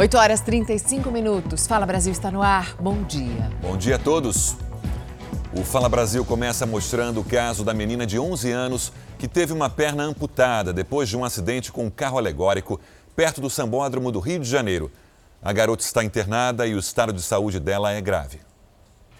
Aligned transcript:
8 0.00 0.16
horas 0.16 0.40
35 0.40 1.10
minutos. 1.10 1.66
Fala 1.66 1.84
Brasil 1.84 2.10
está 2.10 2.30
no 2.30 2.40
ar. 2.40 2.74
Bom 2.80 3.02
dia. 3.02 3.50
Bom 3.60 3.76
dia 3.76 3.96
a 3.96 3.98
todos. 3.98 4.56
O 5.54 5.62
Fala 5.62 5.90
Brasil 5.90 6.24
começa 6.24 6.64
mostrando 6.64 7.20
o 7.20 7.24
caso 7.24 7.62
da 7.62 7.74
menina 7.74 8.06
de 8.06 8.18
11 8.18 8.50
anos 8.50 8.94
que 9.18 9.28
teve 9.28 9.52
uma 9.52 9.68
perna 9.68 10.04
amputada 10.04 10.72
depois 10.72 11.06
de 11.06 11.18
um 11.18 11.22
acidente 11.22 11.70
com 11.70 11.84
um 11.84 11.90
carro 11.90 12.16
alegórico 12.16 12.80
perto 13.14 13.42
do 13.42 13.50
Sambódromo 13.50 14.10
do 14.10 14.20
Rio 14.20 14.40
de 14.40 14.48
Janeiro. 14.48 14.90
A 15.42 15.52
garota 15.52 15.84
está 15.84 16.02
internada 16.02 16.66
e 16.66 16.74
o 16.74 16.78
estado 16.78 17.12
de 17.12 17.20
saúde 17.20 17.60
dela 17.60 17.92
é 17.92 18.00
grave. 18.00 18.40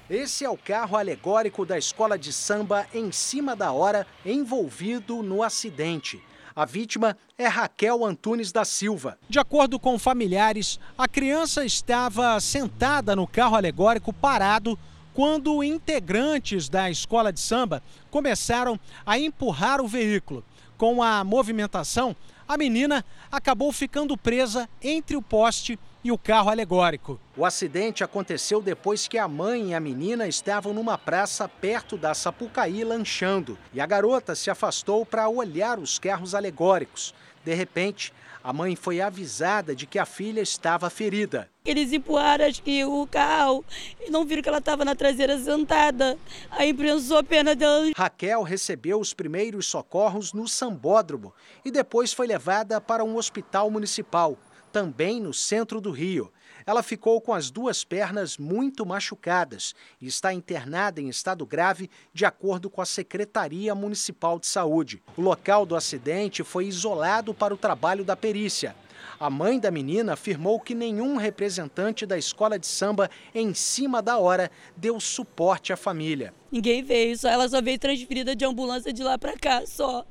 Esse 0.09 0.47
é 0.47 0.49
o 0.49 0.57
carro 0.57 0.97
alegórico 0.97 1.67
da 1.67 1.77
escola 1.77 2.19
de 2.19 2.33
samba 2.33 2.87
em 2.95 3.13
cima 3.13 3.55
da 3.55 3.71
hora 3.71 4.07
envolvido 4.25 5.23
no 5.23 5.43
acidente. 5.43 6.23
A 6.61 6.67
vítima 6.67 7.17
é 7.39 7.49
Raquel 7.49 8.05
Antunes 8.05 8.53
da 8.53 8.67
Silva. 8.67 9.17
De 9.31 9.39
acordo 9.39 9.81
com 9.81 9.99
familiares, 9.99 10.79
a 10.99 11.09
criança 11.09 11.65
estava 11.65 12.39
sentada 12.39 13.17
no 13.17 13.27
carro 13.27 13.57
alegórico 13.57 14.13
parado 14.13 14.79
quando 15.15 15.65
integrantes 15.65 16.69
da 16.69 16.91
escola 16.91 17.33
de 17.33 17.41
samba 17.41 17.83
começaram 18.11 18.79
a 19.07 19.19
empurrar 19.19 19.81
o 19.81 19.89
veículo. 19.89 20.45
Com 20.77 21.03
a 21.03 21.25
movimentação, 21.25 22.15
a 22.51 22.57
menina 22.57 23.05
acabou 23.31 23.71
ficando 23.71 24.17
presa 24.17 24.69
entre 24.83 25.17
o 25.17 25.23
poste 25.23 25.79
e 26.03 26.11
o 26.11 26.19
carro 26.19 26.51
alegórico. 26.51 27.21
O 27.37 27.47
acidente 27.47 28.03
aconteceu 28.03 28.61
depois 28.61 29.07
que 29.07 29.19
a 29.19 29.29
mãe 29.29 29.71
e 29.71 29.75
a 29.75 29.79
menina 29.79 30.27
estavam 30.27 30.75
numa 30.75 30.99
praça 30.99 31.49
perto 31.49 31.97
da 31.97 32.13
Sapucaí 32.13 32.83
lanchando 32.83 33.57
e 33.73 33.81
a 33.81 33.87
garota 33.87 34.35
se 34.35 34.51
afastou 34.51 35.07
para 35.07 35.29
olhar 35.29 35.79
os 35.79 35.97
carros 36.01 36.35
alegóricos. 36.35 37.15
De 37.45 37.55
repente, 37.55 38.13
a 38.43 38.53
mãe 38.53 38.75
foi 38.75 39.01
avisada 39.01 39.75
de 39.75 39.87
que 39.87 39.99
a 39.99 40.07
filha 40.07 40.41
estava 40.41 40.89
ferida. 40.89 41.49
Eles 41.65 41.93
empurraram 41.93 42.51
que 42.53 42.85
o 42.85 43.07
carro 43.07 43.65
e 44.01 44.11
não 44.11 44.25
viram 44.25 44.43
que 44.43 44.49
ela 44.49 44.59
estava 44.59 44.85
na 44.85 44.95
traseira 44.95 45.39
sentada. 45.39 46.19
Aí 46.51 46.73
prensou 46.73 47.19
a 47.19 47.23
perna 47.23 47.55
dela. 47.55 47.91
Raquel 47.97 48.43
recebeu 48.43 48.99
os 48.99 49.13
primeiros 49.13 49.67
socorros 49.67 50.33
no 50.33 50.49
Sambódromo 50.49 51.35
e 51.65 51.71
depois 51.71 52.13
foi 52.13 52.27
levada 52.27 52.81
para 52.81 53.05
um 53.05 53.17
hospital 53.17 53.71
municipal 53.71 54.39
também 54.73 55.21
no 55.21 55.33
centro 55.33 55.81
do 55.81 55.91
Rio. 55.91 56.33
Ela 56.67 56.83
ficou 56.83 57.21
com 57.21 57.33
as 57.33 57.51
duas 57.51 57.85
pernas 57.85 58.37
muito 58.37 58.85
machucadas 58.85 59.75
e 60.01 60.07
está 60.07 60.33
internada 60.33 61.01
em 61.01 61.09
estado 61.09 61.45
grave, 61.47 61.91
de 62.13 62.25
acordo 62.25 62.69
com 62.69 62.81
a 62.81 62.87
Secretaria 62.87 63.75
Municipal 63.75 64.39
de 64.39 64.47
Saúde. 64.47 65.03
O 65.17 65.23
local 65.23 65.65
do 65.65 65.75
acidente 65.75 66.45
foi 66.45 66.67
isolado 66.67 67.33
para 67.33 67.55
o 67.55 67.59
trabalho 67.59 68.05
da 68.05 68.17
perícia. 68.17 68.77
A 69.19 69.29
mãe 69.29 69.59
da 69.59 69.71
menina 69.71 70.15
afirmou 70.15 70.59
que 70.59 70.75
nenhum 70.75 71.17
representante 71.17 72.07
da 72.07 72.17
escola 72.17 72.59
de 72.59 72.67
samba, 72.67 73.11
em 73.35 73.53
cima 73.53 74.01
da 74.01 74.19
hora, 74.19 74.51
deu 74.77 74.99
suporte 74.99 75.73
à 75.73 75.77
família. 75.77 76.33
Ninguém 76.51 76.83
veio, 76.83 77.17
só 77.19 77.29
ela 77.29 77.49
só 77.49 77.61
veio 77.61 77.79
transferida 77.79 78.35
de 78.35 78.45
ambulância 78.45 78.93
de 78.93 79.03
lá 79.03 79.19
para 79.19 79.37
cá, 79.37 79.67
só. 79.67 80.07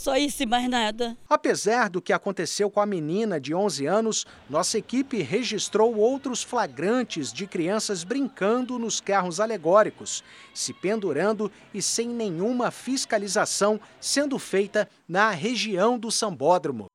Só 0.00 0.16
isso 0.16 0.42
e 0.42 0.46
mais 0.46 0.66
nada. 0.66 1.14
Apesar 1.28 1.90
do 1.90 2.00
que 2.00 2.10
aconteceu 2.10 2.70
com 2.70 2.80
a 2.80 2.86
menina 2.86 3.38
de 3.38 3.54
11 3.54 3.84
anos, 3.84 4.26
nossa 4.48 4.78
equipe 4.78 5.20
registrou 5.20 5.94
outros 5.94 6.42
flagrantes 6.42 7.30
de 7.30 7.46
crianças 7.46 8.02
brincando 8.02 8.78
nos 8.78 8.98
carros 8.98 9.38
alegóricos, 9.40 10.24
se 10.54 10.72
pendurando 10.72 11.52
e 11.74 11.82
sem 11.82 12.08
nenhuma 12.08 12.70
fiscalização 12.70 13.78
sendo 14.00 14.38
feita 14.38 14.88
na 15.06 15.32
região 15.32 15.98
do 15.98 16.10
Sambódromo. 16.10 16.86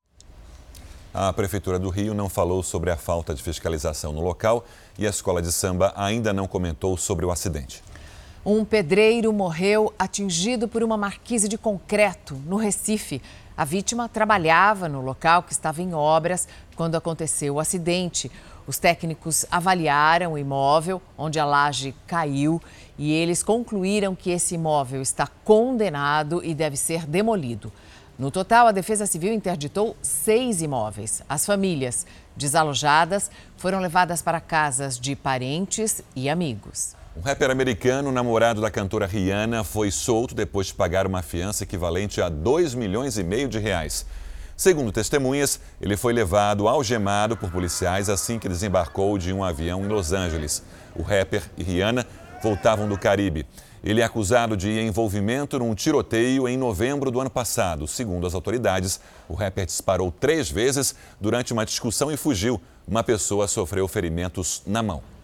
A 1.14 1.32
Prefeitura 1.32 1.78
do 1.78 1.90
Rio 1.90 2.12
não 2.12 2.28
falou 2.28 2.60
sobre 2.60 2.90
a 2.90 2.96
falta 2.96 3.32
de 3.32 3.40
fiscalização 3.40 4.12
no 4.12 4.20
local 4.20 4.66
e 4.98 5.06
a 5.06 5.10
escola 5.10 5.40
de 5.40 5.52
samba 5.52 5.92
ainda 5.94 6.32
não 6.32 6.48
comentou 6.48 6.96
sobre 6.96 7.24
o 7.24 7.30
acidente. 7.30 7.85
Um 8.48 8.64
pedreiro 8.64 9.32
morreu 9.32 9.92
atingido 9.98 10.68
por 10.68 10.80
uma 10.84 10.96
marquise 10.96 11.48
de 11.48 11.58
concreto 11.58 12.40
no 12.46 12.54
Recife. 12.54 13.20
A 13.56 13.64
vítima 13.64 14.08
trabalhava 14.08 14.88
no 14.88 15.00
local 15.00 15.42
que 15.42 15.50
estava 15.50 15.82
em 15.82 15.92
obras 15.92 16.46
quando 16.76 16.94
aconteceu 16.94 17.56
o 17.56 17.58
acidente. 17.58 18.30
Os 18.64 18.78
técnicos 18.78 19.44
avaliaram 19.50 20.34
o 20.34 20.38
imóvel 20.38 21.02
onde 21.18 21.40
a 21.40 21.44
laje 21.44 21.92
caiu 22.06 22.62
e 22.96 23.12
eles 23.12 23.42
concluíram 23.42 24.14
que 24.14 24.30
esse 24.30 24.54
imóvel 24.54 25.02
está 25.02 25.26
condenado 25.44 26.40
e 26.44 26.54
deve 26.54 26.76
ser 26.76 27.04
demolido. 27.04 27.72
No 28.16 28.30
total, 28.30 28.68
a 28.68 28.72
Defesa 28.72 29.06
Civil 29.06 29.34
interditou 29.34 29.96
seis 30.00 30.62
imóveis. 30.62 31.20
As 31.28 31.44
famílias 31.44 32.06
desalojadas 32.36 33.28
foram 33.56 33.80
levadas 33.80 34.22
para 34.22 34.38
casas 34.38 35.00
de 35.00 35.16
parentes 35.16 36.00
e 36.14 36.30
amigos. 36.30 36.94
Um 37.16 37.22
rapper 37.22 37.50
americano, 37.50 38.12
namorado 38.12 38.60
da 38.60 38.70
cantora 38.70 39.06
Rihanna, 39.06 39.64
foi 39.64 39.90
solto 39.90 40.34
depois 40.34 40.66
de 40.66 40.74
pagar 40.74 41.06
uma 41.06 41.22
fiança 41.22 41.64
equivalente 41.64 42.20
a 42.20 42.28
2 42.28 42.74
milhões 42.74 43.16
e 43.16 43.24
meio 43.24 43.48
de 43.48 43.58
reais. 43.58 44.04
Segundo 44.54 44.92
testemunhas, 44.92 45.58
ele 45.80 45.96
foi 45.96 46.12
levado 46.12 46.68
algemado 46.68 47.34
por 47.34 47.50
policiais 47.50 48.10
assim 48.10 48.38
que 48.38 48.50
desembarcou 48.50 49.16
de 49.16 49.32
um 49.32 49.42
avião 49.42 49.82
em 49.82 49.88
Los 49.88 50.12
Angeles. 50.12 50.62
O 50.94 51.00
rapper 51.00 51.42
e 51.56 51.62
Rihanna 51.62 52.06
voltavam 52.42 52.86
do 52.86 52.98
Caribe. 52.98 53.46
Ele 53.82 54.02
é 54.02 54.04
acusado 54.04 54.54
de 54.54 54.78
envolvimento 54.78 55.58
num 55.58 55.74
tiroteio 55.74 56.46
em 56.46 56.58
novembro 56.58 57.10
do 57.10 57.18
ano 57.18 57.30
passado. 57.30 57.86
Segundo 57.86 58.26
as 58.26 58.34
autoridades, 58.34 59.00
o 59.26 59.32
rapper 59.32 59.64
disparou 59.64 60.12
três 60.12 60.50
vezes 60.50 60.94
durante 61.18 61.54
uma 61.54 61.64
discussão 61.64 62.12
e 62.12 62.16
fugiu. 62.18 62.60
Uma 62.86 63.02
pessoa 63.02 63.48
sofreu 63.48 63.88
ferimentos 63.88 64.62
na 64.66 64.82
mão. 64.82 65.15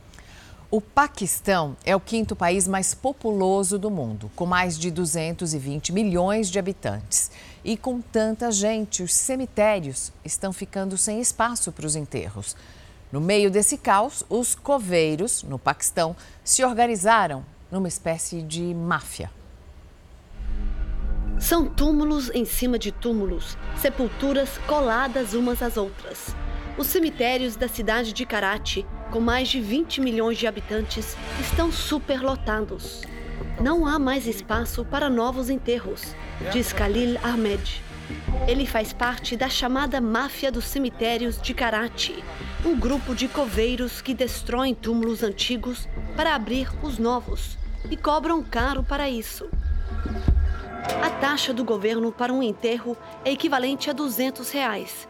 O 0.75 0.81
Paquistão 0.81 1.77
é 1.85 1.95
o 1.95 2.01
quinto 2.01 2.35
país 2.35 2.67
mais 2.67 2.95
populoso 2.95 3.79
do 3.79 3.91
mundo, 3.91 4.31
com 4.35 4.47
mais 4.47 4.79
de 4.79 4.91
220 4.91 5.93
milhões 5.93 6.51
de 6.51 6.59
habitantes. 6.59 7.31
E 7.63 7.77
com 7.77 8.01
tanta 8.01 8.51
gente, 8.51 9.03
os 9.03 9.13
cemitérios 9.13 10.11
estão 10.25 10.51
ficando 10.51 10.97
sem 10.97 11.21
espaço 11.21 11.71
para 11.73 11.85
os 11.85 11.95
enterros. 11.95 12.57
No 13.13 13.21
meio 13.21 13.51
desse 13.51 13.77
caos, 13.77 14.25
os 14.31 14.55
coveiros, 14.55 15.43
no 15.43 15.59
Paquistão, 15.59 16.17
se 16.43 16.65
organizaram 16.65 17.45
numa 17.71 17.87
espécie 17.87 18.41
de 18.41 18.75
máfia. 18.75 19.31
São 21.39 21.67
túmulos 21.67 22.31
em 22.31 22.47
cima 22.47 22.79
de 22.79 22.91
túmulos, 22.91 23.59
sepulturas 23.77 24.57
coladas 24.67 25.35
umas 25.35 25.61
às 25.61 25.77
outras. 25.77 26.35
Os 26.79 26.87
cemitérios 26.87 27.57
da 27.57 27.69
cidade 27.69 28.15
de 28.15 28.25
Karachi 28.25 28.87
com 29.13 29.21
mais 29.21 29.49
de 29.49 29.61
20 29.61 30.01
milhões 30.01 30.39
de 30.39 30.47
habitantes, 30.47 31.17
estão 31.39 31.71
superlotados. 31.71 33.03
Não 33.61 33.87
há 33.87 33.99
mais 33.99 34.27
espaço 34.27 34.87
para 34.87 35.11
novos 35.11 35.51
enterros, 35.51 36.17
diz 36.51 36.73
Khalil 36.73 37.19
Ahmed. 37.23 37.85
Ele 38.49 38.67
faz 38.67 38.93
parte 38.95 39.37
da 39.37 39.51
chamada 39.51 40.01
Máfia 40.01 40.51
dos 40.51 40.65
Cemitérios 40.65 41.41
de 41.41 41.53
Karachi, 41.53 42.25
um 42.65 42.75
grupo 42.75 43.15
de 43.15 43.29
coveiros 43.29 44.01
que 44.01 44.15
destroem 44.15 44.75
túmulos 44.75 45.23
antigos 45.23 45.87
para 46.17 46.35
abrir 46.35 46.69
os 46.83 46.99
novos 46.99 47.59
e 47.91 47.97
cobram 47.99 48.43
caro 48.43 48.83
para 48.83 49.11
isso. 49.11 49.47
A 51.05 51.11
taxa 51.21 51.53
do 51.53 51.65
governo 51.65 52.11
para 52.11 52.33
um 52.33 52.43
enterro 52.43 52.97
é 53.25 53.31
equivalente 53.31 53.91
a 53.91 53.93
200 53.93 54.51
reais, 54.51 55.07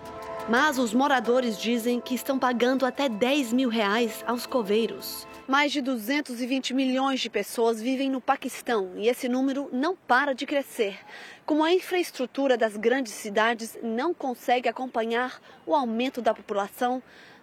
mas 0.48 0.78
os 0.78 0.92
moradores 0.92 1.58
dizem 1.58 2.00
que 2.00 2.14
estão 2.14 2.38
pagando 2.38 2.84
até 2.84 3.08
10 3.08 3.52
mil 3.52 3.68
reais 3.68 4.24
aos 4.26 4.46
coveiros. 4.46 5.26
Mais 5.46 5.72
de 5.72 5.80
220 5.80 6.74
milhões 6.74 7.20
de 7.20 7.28
pessoas 7.28 7.80
vivem 7.80 8.10
no 8.10 8.20
Paquistão 8.20 8.92
e 8.96 9.08
esse 9.08 9.28
número 9.28 9.68
não 9.72 9.96
para 9.96 10.34
de 10.34 10.46
crescer. 10.46 10.98
Como 11.44 11.64
a 11.64 11.72
infraestrutura 11.72 12.56
das 12.56 12.76
grandes 12.76 13.12
cidades 13.12 13.76
não 13.82 14.14
consegue 14.14 14.68
acompanhar 14.68 15.40
o 15.66 15.74
aumento 15.74 16.22
da 16.22 16.32
população, 16.32 17.02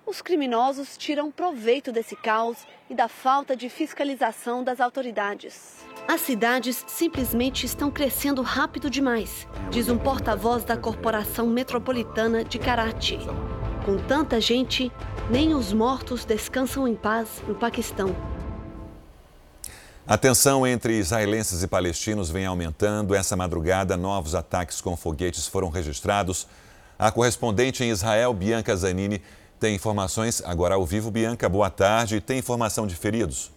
os 0.09 0.23
criminosos 0.23 0.97
tiram 0.97 1.29
proveito 1.29 1.91
desse 1.91 2.16
caos 2.16 2.58
e 2.90 2.96
da 2.96 3.08
falta 3.08 3.56
de 3.56 3.70
fiscalização 3.70 4.64
das 4.64 4.79
autoridades. 4.79 5.85
As 6.08 6.22
cidades 6.22 6.84
simplesmente 6.88 7.64
estão 7.67 7.91
crescendo 7.91 8.41
rápido 8.41 8.90
demais, 8.90 9.47
diz 9.70 9.88
um 9.88 10.00
porta-voz 10.00 10.64
da 10.64 10.76
Corporação 10.76 11.46
Metropolitana 11.46 12.44
de 12.44 12.58
Karachi. 12.58 13.20
Com 13.85 13.97
tanta 14.08 14.41
gente, 14.41 14.91
nem 15.29 15.53
os 15.53 15.72
mortos 15.72 16.26
descansam 16.26 16.88
em 16.88 16.96
paz 16.96 17.44
no 17.47 17.53
Paquistão. 17.53 18.16
A 20.08 20.17
tensão 20.17 20.66
entre 20.66 20.97
israelenses 20.97 21.61
e 21.61 21.67
palestinos 21.67 22.32
vem 22.32 22.47
aumentando. 22.47 23.14
Essa 23.14 23.35
madrugada, 23.35 23.96
novos 23.96 24.34
ataques 24.34 24.82
com 24.82 24.97
foguetes 24.97 25.47
foram 25.47 25.70
registrados. 25.70 26.47
A 26.97 27.11
correspondente 27.11 27.84
em 27.84 27.91
Israel, 27.91 28.34
Bianca 28.34 28.76
Zanini, 28.76 29.22
tem 29.59 29.76
informações 29.76 30.41
agora 30.46 30.76
ao 30.76 30.85
vivo. 30.85 31.11
Bianca, 31.11 31.50
boa 31.50 31.70
tarde. 31.70 32.22
Tem 32.22 32.40
informação 32.40 32.88
de 32.88 32.96
feridos? 32.96 33.52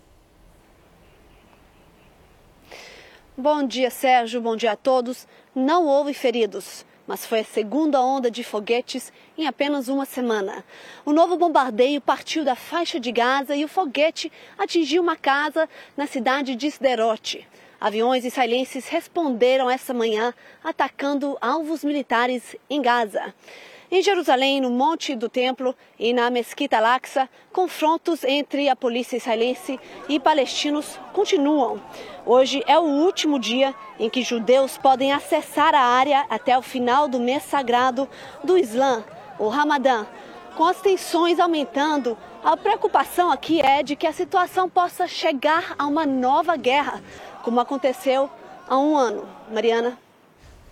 Bom 3.37 3.64
dia, 3.64 3.90
Sérgio. 3.90 4.40
Bom 4.40 4.56
dia 4.56 4.72
a 4.72 4.76
todos. 4.76 5.26
Não 5.54 5.87
houve 5.87 6.12
feridos, 6.12 6.84
mas 7.06 7.25
foi 7.25 7.40
a 7.40 7.44
segunda 7.44 8.00
onda 8.00 8.31
de 8.31 8.43
foguetes 8.43 9.12
em 9.38 9.46
apenas 9.46 9.88
uma 9.88 10.04
semana. 10.04 10.64
O 11.04 11.12
novo 11.12 11.37
bombardeio 11.37 12.00
partiu 12.00 12.44
da 12.44 12.56
faixa 12.56 12.99
de 12.99 13.12
Gaza 13.12 13.54
e 13.54 13.64
o 13.64 13.69
foguete 13.69 14.31
atingiu 14.58 15.02
uma 15.02 15.16
casa 15.16 15.69
na 15.96 16.06
cidade 16.06 16.56
de 16.56 16.66
Sderot. 16.66 17.46
Aviões 17.81 18.25
israelenses 18.25 18.88
responderam 18.88 19.69
essa 19.69 19.94
manhã 19.94 20.34
atacando 20.62 21.37
alvos 21.40 21.82
militares 21.82 22.54
em 22.69 22.81
Gaza. 22.81 23.34
Em 23.94 24.00
Jerusalém, 24.00 24.58
no 24.58 24.70
Monte 24.70 25.14
do 25.14 25.28
Templo 25.28 25.76
e 25.98 26.14
na 26.14 26.30
Mesquita 26.30 26.78
Al-Aqsa, 26.78 27.28
confrontos 27.52 28.24
entre 28.24 28.66
a 28.70 28.74
polícia 28.74 29.18
israelense 29.18 29.78
e 30.08 30.18
palestinos 30.18 30.98
continuam. 31.12 31.78
Hoje 32.24 32.64
é 32.66 32.78
o 32.78 32.84
último 32.84 33.38
dia 33.38 33.74
em 33.98 34.08
que 34.08 34.22
judeus 34.22 34.78
podem 34.78 35.12
acessar 35.12 35.74
a 35.74 35.82
área 35.82 36.24
até 36.30 36.56
o 36.56 36.62
final 36.62 37.06
do 37.06 37.20
mês 37.20 37.42
sagrado 37.42 38.08
do 38.42 38.56
Islã, 38.56 39.04
o 39.38 39.48
Ramadã. 39.48 40.06
Com 40.56 40.64
as 40.64 40.80
tensões 40.80 41.38
aumentando, 41.38 42.16
a 42.42 42.56
preocupação 42.56 43.30
aqui 43.30 43.60
é 43.60 43.82
de 43.82 43.94
que 43.94 44.06
a 44.06 44.12
situação 44.14 44.70
possa 44.70 45.06
chegar 45.06 45.74
a 45.78 45.84
uma 45.86 46.06
nova 46.06 46.56
guerra, 46.56 47.02
como 47.42 47.60
aconteceu 47.60 48.30
há 48.66 48.78
um 48.78 48.96
ano. 48.96 49.28
Mariana. 49.52 49.98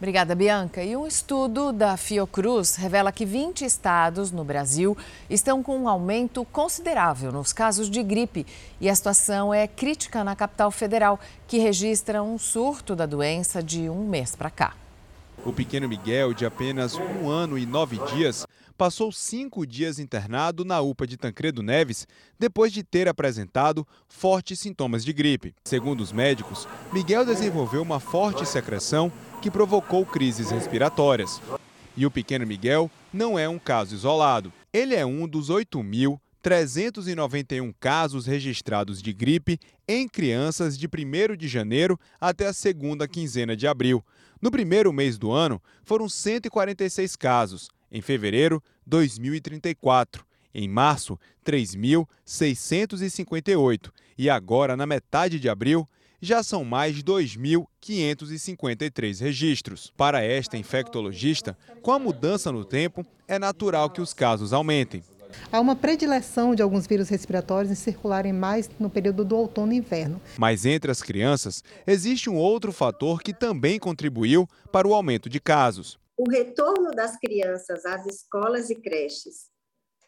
Obrigada, 0.00 0.34
Bianca. 0.34 0.82
E 0.82 0.96
um 0.96 1.06
estudo 1.06 1.72
da 1.72 1.94
Fiocruz 1.94 2.74
revela 2.76 3.12
que 3.12 3.26
20 3.26 3.66
estados 3.66 4.32
no 4.32 4.42
Brasil 4.42 4.96
estão 5.28 5.62
com 5.62 5.78
um 5.78 5.86
aumento 5.86 6.42
considerável 6.46 7.30
nos 7.30 7.52
casos 7.52 7.90
de 7.90 8.02
gripe. 8.02 8.46
E 8.80 8.88
a 8.88 8.94
situação 8.94 9.52
é 9.52 9.68
crítica 9.68 10.24
na 10.24 10.34
capital 10.34 10.70
federal, 10.70 11.20
que 11.46 11.58
registra 11.58 12.22
um 12.22 12.38
surto 12.38 12.96
da 12.96 13.04
doença 13.04 13.62
de 13.62 13.90
um 13.90 14.08
mês 14.08 14.34
para 14.34 14.48
cá. 14.48 14.74
O 15.44 15.52
pequeno 15.52 15.86
Miguel, 15.86 16.32
de 16.32 16.46
apenas 16.46 16.94
um 16.94 17.28
ano 17.28 17.58
e 17.58 17.66
nove 17.66 17.98
dias, 18.14 18.46
passou 18.78 19.12
cinco 19.12 19.66
dias 19.66 19.98
internado 19.98 20.64
na 20.64 20.80
UPA 20.80 21.06
de 21.06 21.18
Tancredo 21.18 21.62
Neves 21.62 22.08
depois 22.38 22.72
de 22.72 22.82
ter 22.82 23.06
apresentado 23.06 23.86
fortes 24.08 24.60
sintomas 24.60 25.04
de 25.04 25.12
gripe. 25.12 25.54
Segundo 25.64 26.00
os 26.00 26.10
médicos, 26.10 26.66
Miguel 26.90 27.26
desenvolveu 27.26 27.82
uma 27.82 28.00
forte 28.00 28.46
secreção 28.46 29.12
que 29.40 29.50
provocou 29.50 30.04
crises 30.04 30.50
respiratórias. 30.50 31.40
E 31.96 32.04
o 32.06 32.10
pequeno 32.10 32.46
Miguel 32.46 32.90
não 33.12 33.38
é 33.38 33.46
um 33.48 33.58
caso 33.58 33.94
isolado. 33.94 34.52
Ele 34.72 34.94
é 34.94 35.04
um 35.04 35.26
dos 35.26 35.50
8.391 35.50 37.74
casos 37.80 38.26
registrados 38.26 39.02
de 39.02 39.12
gripe 39.12 39.58
em 39.88 40.08
crianças 40.08 40.78
de 40.78 40.86
1 40.86 41.34
de 41.36 41.48
janeiro 41.48 41.98
até 42.20 42.46
a 42.46 42.52
segunda 42.52 43.08
quinzena 43.08 43.56
de 43.56 43.66
abril. 43.66 44.04
No 44.40 44.48
primeiro 44.50 44.92
mês 44.92 45.18
do 45.18 45.32
ano, 45.32 45.60
foram 45.82 46.08
146 46.08 47.16
casos. 47.16 47.68
Em 47.90 48.00
fevereiro, 48.00 48.62
2.034. 48.88 50.20
Em 50.54 50.68
março, 50.68 51.18
3.658. 51.44 53.90
E 54.16 54.30
agora, 54.30 54.76
na 54.76 54.86
metade 54.86 55.40
de 55.40 55.48
abril, 55.48 55.88
já 56.20 56.42
são 56.42 56.64
mais 56.64 57.02
2.553 57.02 59.20
registros. 59.20 59.92
Para 59.96 60.22
esta 60.22 60.56
infectologista, 60.56 61.56
com 61.82 61.92
a 61.92 61.98
mudança 61.98 62.52
no 62.52 62.64
tempo, 62.64 63.04
é 63.26 63.38
natural 63.38 63.90
que 63.90 64.00
os 64.00 64.12
casos 64.12 64.52
aumentem. 64.52 65.02
Há 65.52 65.60
uma 65.60 65.76
predileção 65.76 66.54
de 66.54 66.62
alguns 66.62 66.86
vírus 66.86 67.08
respiratórios 67.08 67.70
em 67.70 67.76
circularem 67.76 68.32
mais 68.32 68.68
no 68.78 68.90
período 68.90 69.24
do 69.24 69.36
outono 69.36 69.72
e 69.72 69.76
inverno. 69.76 70.20
Mas 70.36 70.66
entre 70.66 70.90
as 70.90 71.02
crianças, 71.02 71.62
existe 71.86 72.28
um 72.28 72.36
outro 72.36 72.72
fator 72.72 73.22
que 73.22 73.32
também 73.32 73.78
contribuiu 73.78 74.48
para 74.72 74.88
o 74.88 74.94
aumento 74.94 75.28
de 75.28 75.40
casos. 75.40 75.98
O 76.16 76.28
retorno 76.30 76.90
das 76.90 77.16
crianças 77.16 77.86
às 77.86 78.04
escolas 78.06 78.70
e 78.70 78.74
creches, 78.74 79.48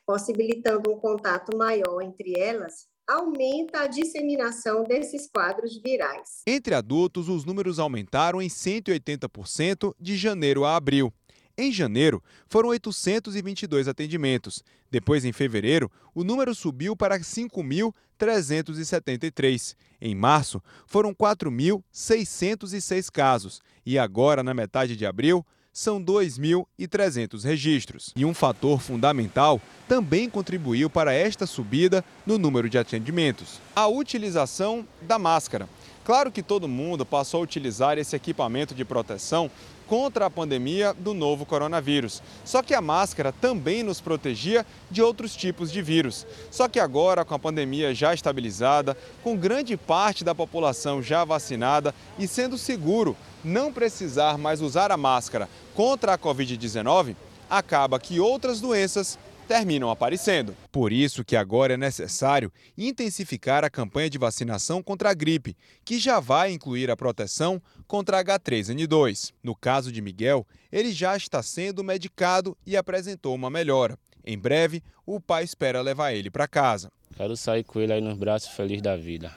possibilitando 0.04 0.90
um 0.90 0.98
contato 0.98 1.56
maior 1.56 2.02
entre 2.02 2.38
elas, 2.38 2.86
aumenta 3.08 3.80
a 3.80 3.86
disseminação 3.86 4.84
desses 4.84 5.26
quadros 5.26 5.76
virais. 5.76 6.42
Entre 6.46 6.74
adultos, 6.74 7.28
os 7.28 7.44
números 7.44 7.78
aumentaram 7.78 8.40
em 8.40 8.48
180% 8.48 9.94
de 10.00 10.16
janeiro 10.16 10.64
a 10.64 10.76
abril. 10.76 11.12
Em 11.56 11.70
janeiro, 11.70 12.20
foram 12.48 12.70
822 12.70 13.86
atendimentos. 13.86 14.64
Depois, 14.90 15.24
em 15.24 15.32
fevereiro, 15.32 15.88
o 16.14 16.24
número 16.24 16.52
subiu 16.54 16.96
para 16.96 17.18
5.373. 17.18 19.76
Em 20.00 20.14
março, 20.14 20.62
foram 20.86 21.14
4.606 21.14 23.10
casos. 23.10 23.60
E 23.84 23.98
agora, 23.98 24.42
na 24.42 24.54
metade 24.54 24.96
de 24.96 25.04
abril, 25.04 25.44
são 25.72 26.02
2.300 26.02 27.42
registros. 27.44 28.12
E 28.14 28.24
um 28.24 28.34
fator 28.34 28.80
fundamental 28.80 29.60
também 29.88 30.28
contribuiu 30.28 30.90
para 30.90 31.12
esta 31.12 31.46
subida 31.46 32.04
no 32.26 32.38
número 32.38 32.68
de 32.68 32.78
atendimentos: 32.78 33.60
a 33.74 33.86
utilização 33.86 34.86
da 35.00 35.18
máscara. 35.18 35.68
Claro 36.04 36.32
que 36.32 36.42
todo 36.42 36.66
mundo 36.66 37.06
passou 37.06 37.40
a 37.40 37.44
utilizar 37.44 37.96
esse 37.96 38.16
equipamento 38.16 38.74
de 38.74 38.84
proteção 38.84 39.48
contra 39.92 40.24
a 40.24 40.30
pandemia 40.30 40.94
do 40.94 41.12
novo 41.12 41.44
coronavírus. 41.44 42.22
Só 42.46 42.62
que 42.62 42.72
a 42.72 42.80
máscara 42.80 43.30
também 43.30 43.82
nos 43.82 44.00
protegia 44.00 44.64
de 44.90 45.02
outros 45.02 45.36
tipos 45.36 45.70
de 45.70 45.82
vírus. 45.82 46.26
Só 46.50 46.66
que 46.66 46.80
agora, 46.80 47.26
com 47.26 47.34
a 47.34 47.38
pandemia 47.38 47.94
já 47.94 48.14
estabilizada, 48.14 48.96
com 49.22 49.36
grande 49.36 49.76
parte 49.76 50.24
da 50.24 50.34
população 50.34 51.02
já 51.02 51.26
vacinada 51.26 51.94
e 52.18 52.26
sendo 52.26 52.56
seguro 52.56 53.14
não 53.44 53.70
precisar 53.70 54.38
mais 54.38 54.62
usar 54.62 54.90
a 54.90 54.96
máscara 54.96 55.46
contra 55.74 56.14
a 56.14 56.18
Covid-19, 56.18 57.14
acaba 57.50 58.00
que 58.00 58.18
outras 58.18 58.62
doenças 58.62 59.18
terminam 59.46 59.90
aparecendo. 59.90 60.56
Por 60.70 60.92
isso 60.92 61.24
que 61.24 61.36
agora 61.36 61.74
é 61.74 61.76
necessário 61.76 62.52
intensificar 62.76 63.64
a 63.64 63.70
campanha 63.70 64.08
de 64.08 64.18
vacinação 64.18 64.82
contra 64.82 65.10
a 65.10 65.14
gripe, 65.14 65.56
que 65.84 65.98
já 65.98 66.20
vai 66.20 66.52
incluir 66.52 66.90
a 66.90 66.96
proteção 66.96 67.60
contra 67.86 68.22
H3N2. 68.24 69.32
No 69.42 69.54
caso 69.54 69.92
de 69.92 70.00
Miguel, 70.00 70.46
ele 70.70 70.92
já 70.92 71.16
está 71.16 71.42
sendo 71.42 71.84
medicado 71.84 72.56
e 72.66 72.76
apresentou 72.76 73.34
uma 73.34 73.50
melhora. 73.50 73.98
Em 74.24 74.38
breve, 74.38 74.82
o 75.04 75.20
pai 75.20 75.44
espera 75.44 75.80
levar 75.82 76.12
ele 76.12 76.30
para 76.30 76.46
casa. 76.46 76.90
Quero 77.16 77.36
sair 77.36 77.64
com 77.64 77.80
ele 77.80 77.92
aí 77.92 78.00
nos 78.00 78.16
braços 78.16 78.50
feliz 78.52 78.80
da 78.80 78.96
vida, 78.96 79.32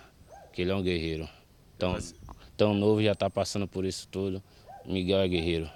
que 0.54 0.62
ele 0.62 0.72
é 0.72 0.76
um 0.76 0.82
guerreiro. 0.82 1.28
Tão, 1.78 1.98
tão 2.56 2.74
novo 2.74 3.04
já 3.04 3.12
está 3.12 3.30
passando 3.30 3.68
por 3.68 3.84
isso 3.84 4.08
tudo. 4.08 4.42
Miguel 4.86 5.20
é 5.20 5.28
guerreiro. 5.28 5.70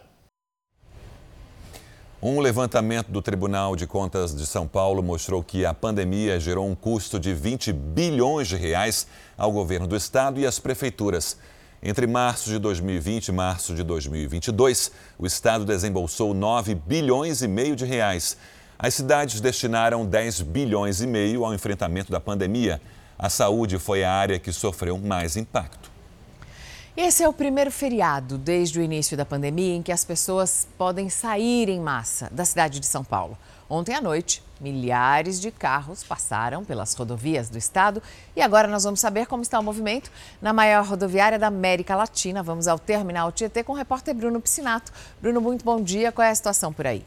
Um 2.22 2.42
levantamento 2.42 3.08
do 3.08 3.22
Tribunal 3.22 3.78
de 3.78 3.88
Contas 3.88 4.36
de 4.36 4.46
São 4.46 4.68
Paulo 4.68 5.02
mostrou 5.02 5.42
que 5.42 5.66
a 5.66 5.74
pandemia 5.74 6.38
gerou 6.38 6.68
um 6.68 6.76
custo 6.76 7.18
de 7.18 7.34
20 7.34 7.72
bilhões 7.72 8.50
de 8.50 8.58
reais 8.58 9.08
ao 9.38 9.50
governo 9.54 9.88
do 9.88 9.96
estado 9.96 10.38
e 10.38 10.46
às 10.46 10.60
prefeituras. 10.60 11.38
Entre 11.82 12.06
março 12.06 12.50
de 12.50 12.60
2020 12.60 13.30
e 13.30 13.32
março 13.32 13.74
de 13.74 13.84
2022, 13.84 14.92
o 15.18 15.26
estado 15.26 15.64
desembolsou 15.64 16.34
9 16.34 16.76
bilhões 16.76 17.42
e 17.42 17.48
meio 17.48 17.74
de 17.74 17.86
reais. 17.86 18.36
As 18.78 18.96
cidades 18.96 19.40
destinaram 19.40 20.06
10 20.06 20.42
bilhões 20.42 21.00
e 21.00 21.08
meio 21.08 21.46
ao 21.46 21.54
enfrentamento 21.54 22.12
da 22.12 22.20
pandemia. 22.20 22.82
A 23.18 23.30
saúde 23.30 23.80
foi 23.80 24.04
a 24.04 24.12
área 24.12 24.38
que 24.38 24.52
sofreu 24.52 24.98
mais 24.98 25.38
impacto. 25.38 25.99
Esse 27.02 27.24
é 27.24 27.30
o 27.30 27.32
primeiro 27.32 27.72
feriado 27.72 28.38
desde 28.38 28.78
o 28.78 28.82
início 28.82 29.16
da 29.16 29.24
pandemia 29.24 29.74
em 29.74 29.82
que 29.82 29.90
as 29.90 30.04
pessoas 30.04 30.68
podem 30.78 31.08
sair 31.08 31.70
em 31.70 31.80
massa 31.80 32.28
da 32.30 32.44
cidade 32.44 32.78
de 32.78 32.86
São 32.86 33.06
Paulo. 33.06 33.38
Ontem 33.70 33.96
à 33.96 34.02
noite, 34.02 34.44
milhares 34.60 35.40
de 35.40 35.50
carros 35.50 36.04
passaram 36.04 36.66
pelas 36.66 36.94
rodovias 36.94 37.50
do 37.50 37.58
estado 37.58 38.04
e 38.36 38.42
agora 38.42 38.68
nós 38.68 38.84
vamos 38.84 39.00
saber 39.00 39.28
como 39.28 39.42
está 39.42 39.58
o 39.58 39.64
movimento 39.64 40.12
na 40.42 40.52
maior 40.52 40.84
rodoviária 40.84 41.40
da 41.40 41.48
América 41.48 41.96
Latina. 41.96 42.44
Vamos 42.44 42.68
ao 42.68 42.78
terminal 42.78 43.32
Tietê 43.32 43.64
com 43.64 43.72
o 43.72 43.78
repórter 43.78 44.14
Bruno 44.14 44.42
Piscinato. 44.42 44.92
Bruno, 45.22 45.40
muito 45.40 45.64
bom 45.64 45.82
dia. 45.82 46.12
Qual 46.12 46.28
é 46.28 46.32
a 46.32 46.36
situação 46.36 46.74
por 46.74 46.86
aí? 46.86 47.06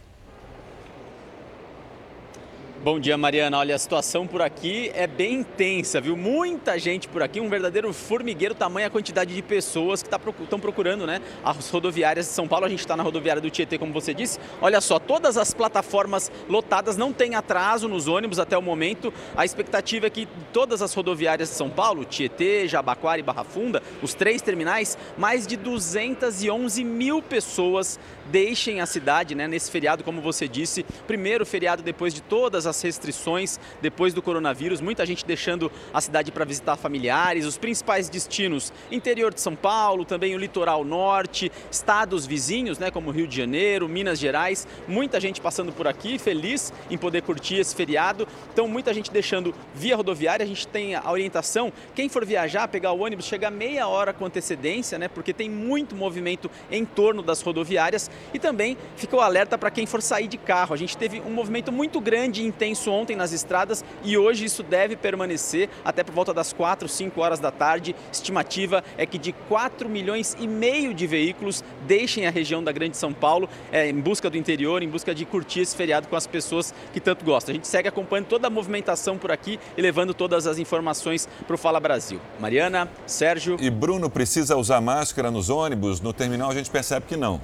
Bom 2.85 2.99
dia, 2.99 3.17
Mariana. 3.17 3.59
Olha, 3.59 3.77
a 3.77 3.79
situação 3.79 4.27
por 4.27 4.43
aqui 4.43 4.91
é 4.93 5.07
bem 5.07 5.35
intensa, 5.35 6.01
viu? 6.01 6.17
Muita 6.17 6.77
gente 6.81 7.07
por 7.07 7.23
aqui, 7.23 7.39
um 7.39 7.49
verdadeiro 7.49 7.93
formigueiro, 7.93 8.57
tamanha 8.57 8.91
quantidade 8.91 9.33
de 9.33 9.41
pessoas 9.41 10.03
que 10.03 10.09
estão 10.09 10.19
tá 10.19 10.59
procurando, 10.59 11.07
né? 11.07 11.21
As 11.45 11.71
rodoviárias 11.71 12.27
de 12.27 12.33
São 12.33 12.49
Paulo. 12.49 12.67
A 12.67 12.69
gente 12.69 12.81
está 12.81 12.97
na 12.97 13.05
rodoviária 13.05 13.41
do 13.41 13.49
Tietê, 13.49 13.79
como 13.79 13.93
você 13.93 14.13
disse. 14.13 14.41
Olha 14.61 14.81
só, 14.81 14.99
todas 14.99 15.37
as 15.37 15.55
plataformas 15.55 16.29
lotadas, 16.49 16.97
não 16.97 17.13
tem 17.13 17.37
atraso 17.37 17.87
nos 17.87 18.09
ônibus 18.09 18.41
até 18.41 18.59
o 18.59 18.63
momento. 18.63 19.15
A 19.37 19.45
expectativa 19.45 20.09
é 20.09 20.11
que 20.11 20.27
todas 20.53 20.83
as 20.83 20.93
rodoviárias 20.93 21.51
de 21.51 21.55
São 21.55 21.71
Paulo, 21.71 22.05
Tietê, 22.05 22.67
Jabaquara 22.67 23.21
e 23.21 23.23
Barra 23.23 23.45
Funda, 23.45 23.81
os 24.03 24.13
três 24.13 24.43
terminais, 24.43 24.99
mais 25.17 25.47
de 25.47 25.57
211 25.57 26.83
mil 26.83 27.23
pessoas 27.23 28.01
deixem 28.31 28.81
a 28.81 28.87
cidade, 28.87 29.35
né? 29.35 29.49
Nesse 29.49 29.71
feriado, 29.71 30.05
como 30.05 30.21
você 30.21 30.47
disse, 30.47 30.85
primeiro 31.07 31.45
feriado 31.45 31.83
depois 31.83 32.15
de 32.15 32.21
todas 32.21 32.67
as 32.67 32.81
restrições 32.83 33.59
depois 33.81 34.15
do 34.15 34.23
coronavírus, 34.23 34.81
muita 34.81 35.05
gente 35.05 35.25
deixando 35.25 35.71
a 35.93 36.01
cidade 36.01 36.31
para 36.31 36.45
visitar 36.45 36.77
familiares, 36.77 37.47
os 37.47 37.59
principais 37.59 38.09
destinos, 38.09 38.73
interior 38.91 39.33
de 39.33 39.41
São 39.41 39.55
Paulo, 39.55 40.05
também 40.05 40.35
o 40.35 40.39
litoral 40.39 40.85
norte, 40.85 41.51
estados 41.71 42.27
vizinhos, 42.27 42.79
né, 42.79 42.91
como 42.91 43.11
Rio 43.11 43.27
de 43.27 43.37
Janeiro, 43.37 43.89
Minas 43.89 44.19
Gerais, 44.19 44.67
muita 44.87 45.21
gente 45.21 45.41
passando 45.41 45.73
por 45.73 45.87
aqui, 45.87 46.19
feliz 46.19 46.73
em 46.91 46.99
poder 46.99 47.23
curtir 47.23 47.57
esse 47.57 47.75
feriado. 47.75 48.27
Então, 48.53 48.69
muita 48.69 48.95
gente 48.95 49.11
deixando 49.11 49.55
via 49.75 49.97
rodoviária, 49.97 50.45
a 50.45 50.47
gente 50.47 50.67
tem 50.67 50.95
a 50.95 51.11
orientação, 51.11 51.73
quem 51.95 52.09
for 52.09 52.25
viajar, 52.25 52.69
pegar 52.69 52.93
o 52.93 53.01
ônibus, 53.01 53.27
chegar 53.27 53.51
meia 53.51 53.87
hora 53.89 54.13
com 54.13 54.25
antecedência, 54.25 54.99
né, 54.99 55.09
porque 55.09 55.33
tem 55.33 55.49
muito 55.49 55.95
movimento 55.95 56.51
em 56.71 56.85
torno 56.85 57.23
das 57.23 57.43
rodoviárias 57.43 58.11
e 58.33 58.39
também 58.39 58.77
fica 58.97 59.17
o 59.17 59.21
alerta 59.21 59.57
para 59.59 59.71
quem 59.71 59.87
for 59.87 60.03
sair 60.03 60.29
de 60.29 60.37
carro. 60.37 60.75
A 60.75 60.77
gente 60.77 60.97
teve 60.97 61.21
um 61.21 61.31
movimento 61.31 61.71
muito 61.71 62.01
grande 62.01 62.43
e 62.43 62.47
intenso 62.47 62.91
ontem 62.91 63.17
nas 63.17 63.33
estradas 63.33 63.85
e 64.03 64.17
hoje 64.17 64.45
isso 64.45 64.63
deve 64.63 64.97
permanecer 64.97 65.69
até 65.85 66.03
por 66.03 66.15
volta 66.15 66.33
das 66.33 66.53
4, 66.53 66.89
5 66.89 67.21
horas 67.21 67.39
da 67.39 67.51
tarde. 67.51 67.95
Estimativa 68.13 68.83
é 68.97 69.07
que 69.07 69.19
de 69.19 69.33
4 69.33 69.89
milhões 69.89 70.37
e 70.39 70.47
meio 70.47 70.95
de 70.95 71.07
veículos 71.07 71.63
deixem 71.87 72.27
a 72.27 72.31
região 72.31 72.63
da 72.63 72.73
Grande 72.73 72.97
São 72.97 73.13
Paulo 73.13 73.49
é, 73.71 73.89
em 73.89 74.01
busca 74.01 74.29
do 74.31 74.37
interior, 74.37 74.83
em 74.83 74.89
busca 74.89 75.15
de 75.15 75.25
curtir 75.25 75.61
esse 75.61 75.77
feriado 75.77 76.09
com 76.09 76.17
as 76.17 76.27
pessoas 76.27 76.75
que 76.93 77.01
tanto 77.01 77.25
gostam. 77.25 77.53
A 77.53 77.55
gente 77.55 77.69
segue 77.69 77.89
acompanhando 77.89 78.27
toda 78.27 78.47
a 78.47 78.51
movimentação 78.51 79.19
por 79.19 79.31
aqui 79.31 79.59
e 79.77 79.83
levando 79.83 80.15
todas 80.15 80.47
as 80.47 80.59
informações 80.59 81.29
para 81.47 81.55
o 81.55 81.59
Fala 81.59 81.81
Brasil. 81.81 82.21
Mariana, 82.41 82.89
Sérgio. 83.07 83.57
E 83.61 83.71
Bruno, 83.71 84.09
precisa 84.11 84.57
usar 84.57 84.81
máscara 84.81 85.31
nos 85.31 85.51
ônibus? 85.51 86.01
No 86.01 86.13
terminal 86.13 86.51
a 86.51 86.55
gente 86.55 86.71
percebe 86.71 87.07
que 87.07 87.17
não. 87.17 87.41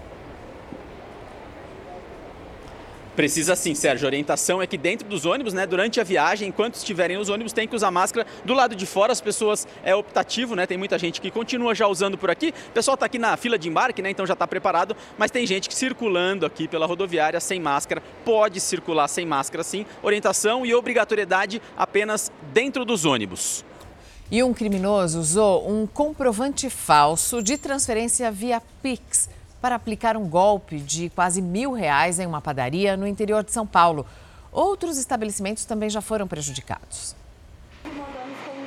Precisa 3.18 3.56
sim, 3.56 3.74
Sérgio. 3.74 4.06
A 4.06 4.10
orientação 4.10 4.62
é 4.62 4.66
que 4.68 4.78
dentro 4.78 5.08
dos 5.08 5.26
ônibus, 5.26 5.52
né, 5.52 5.66
durante 5.66 6.00
a 6.00 6.04
viagem, 6.04 6.50
enquanto 6.50 6.76
estiverem 6.76 7.16
nos 7.16 7.28
ônibus, 7.28 7.52
tem 7.52 7.66
que 7.66 7.74
usar 7.74 7.90
máscara. 7.90 8.24
Do 8.44 8.54
lado 8.54 8.76
de 8.76 8.86
fora, 8.86 9.10
as 9.10 9.20
pessoas 9.20 9.66
é 9.82 9.92
optativo, 9.92 10.54
né? 10.54 10.68
Tem 10.68 10.78
muita 10.78 10.96
gente 11.00 11.20
que 11.20 11.28
continua 11.28 11.74
já 11.74 11.88
usando 11.88 12.16
por 12.16 12.30
aqui. 12.30 12.54
O 12.68 12.70
pessoal 12.70 12.94
está 12.94 13.06
aqui 13.06 13.18
na 13.18 13.36
fila 13.36 13.58
de 13.58 13.68
embarque, 13.68 14.00
né? 14.00 14.10
Então 14.10 14.24
já 14.24 14.34
está 14.34 14.46
preparado, 14.46 14.96
mas 15.18 15.32
tem 15.32 15.44
gente 15.48 15.68
que 15.68 15.74
circulando 15.74 16.46
aqui 16.46 16.68
pela 16.68 16.86
rodoviária 16.86 17.40
sem 17.40 17.60
máscara. 17.60 18.00
Pode 18.24 18.60
circular 18.60 19.08
sem 19.08 19.26
máscara, 19.26 19.64
sim. 19.64 19.84
Orientação 20.00 20.64
e 20.64 20.72
obrigatoriedade 20.72 21.60
apenas 21.76 22.30
dentro 22.52 22.84
dos 22.84 23.04
ônibus. 23.04 23.64
E 24.30 24.44
um 24.44 24.54
criminoso 24.54 25.18
usou 25.18 25.68
um 25.68 25.88
comprovante 25.88 26.70
falso 26.70 27.42
de 27.42 27.58
transferência 27.58 28.30
via 28.30 28.62
Pix 28.80 29.28
para 29.60 29.74
aplicar 29.74 30.16
um 30.16 30.28
golpe 30.28 30.78
de 30.78 31.10
quase 31.10 31.42
mil 31.42 31.72
reais 31.72 32.18
em 32.18 32.26
uma 32.26 32.40
padaria 32.40 32.96
no 32.96 33.06
interior 33.06 33.42
de 33.42 33.52
São 33.52 33.66
Paulo. 33.66 34.06
Outros 34.52 34.98
estabelecimentos 34.98 35.64
também 35.64 35.90
já 35.90 36.00
foram 36.00 36.26
prejudicados. 36.26 37.14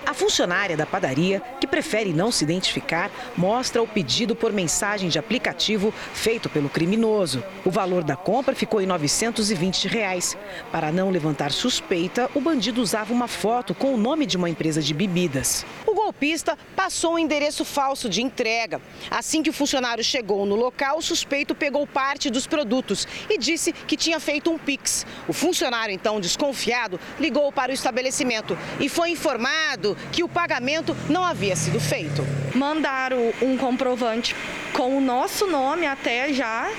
A 0.05 0.13
funcionária 0.13 0.75
da 0.75 0.85
padaria, 0.85 1.41
prefere 1.71 2.11
não 2.11 2.31
se 2.31 2.43
identificar, 2.43 3.09
mostra 3.37 3.81
o 3.81 3.87
pedido 3.87 4.35
por 4.35 4.51
mensagem 4.51 5.07
de 5.07 5.17
aplicativo 5.17 5.93
feito 6.13 6.49
pelo 6.49 6.69
criminoso. 6.69 7.41
O 7.63 7.71
valor 7.71 8.03
da 8.03 8.17
compra 8.17 8.53
ficou 8.53 8.81
em 8.81 8.85
920 8.85 9.87
reais. 9.87 10.37
Para 10.71 10.91
não 10.91 11.09
levantar 11.09 11.51
suspeita, 11.51 12.29
o 12.35 12.41
bandido 12.41 12.81
usava 12.81 13.13
uma 13.13 13.27
foto 13.27 13.73
com 13.73 13.93
o 13.93 13.97
nome 13.97 14.25
de 14.25 14.35
uma 14.35 14.49
empresa 14.49 14.81
de 14.81 14.93
bebidas. 14.93 15.65
O 15.87 15.93
golpista 15.93 16.57
passou 16.75 17.13
um 17.13 17.19
endereço 17.19 17.63
falso 17.63 18.09
de 18.09 18.21
entrega. 18.21 18.81
Assim 19.09 19.41
que 19.41 19.49
o 19.49 19.53
funcionário 19.53 20.03
chegou 20.03 20.45
no 20.45 20.55
local, 20.55 20.97
o 20.97 21.01
suspeito 21.01 21.55
pegou 21.55 21.87
parte 21.87 22.29
dos 22.29 22.45
produtos 22.45 23.07
e 23.29 23.37
disse 23.37 23.71
que 23.71 23.95
tinha 23.95 24.19
feito 24.19 24.51
um 24.51 24.57
Pix. 24.57 25.05
O 25.27 25.33
funcionário, 25.33 25.93
então 25.93 26.19
desconfiado, 26.19 26.99
ligou 27.17 27.49
para 27.51 27.71
o 27.71 27.73
estabelecimento 27.73 28.57
e 28.79 28.89
foi 28.89 29.11
informado 29.11 29.95
que 30.11 30.23
o 30.23 30.27
pagamento 30.27 30.95
não 31.09 31.23
havia 31.23 31.55
sido 31.61 31.79
feito. 31.79 32.25
Mandaram 32.55 33.33
um 33.41 33.55
comprovante 33.55 34.35
com 34.73 34.97
o 34.97 35.01
nosso 35.01 35.45
nome 35.47 35.85
até 35.85 36.33
já, 36.33 36.69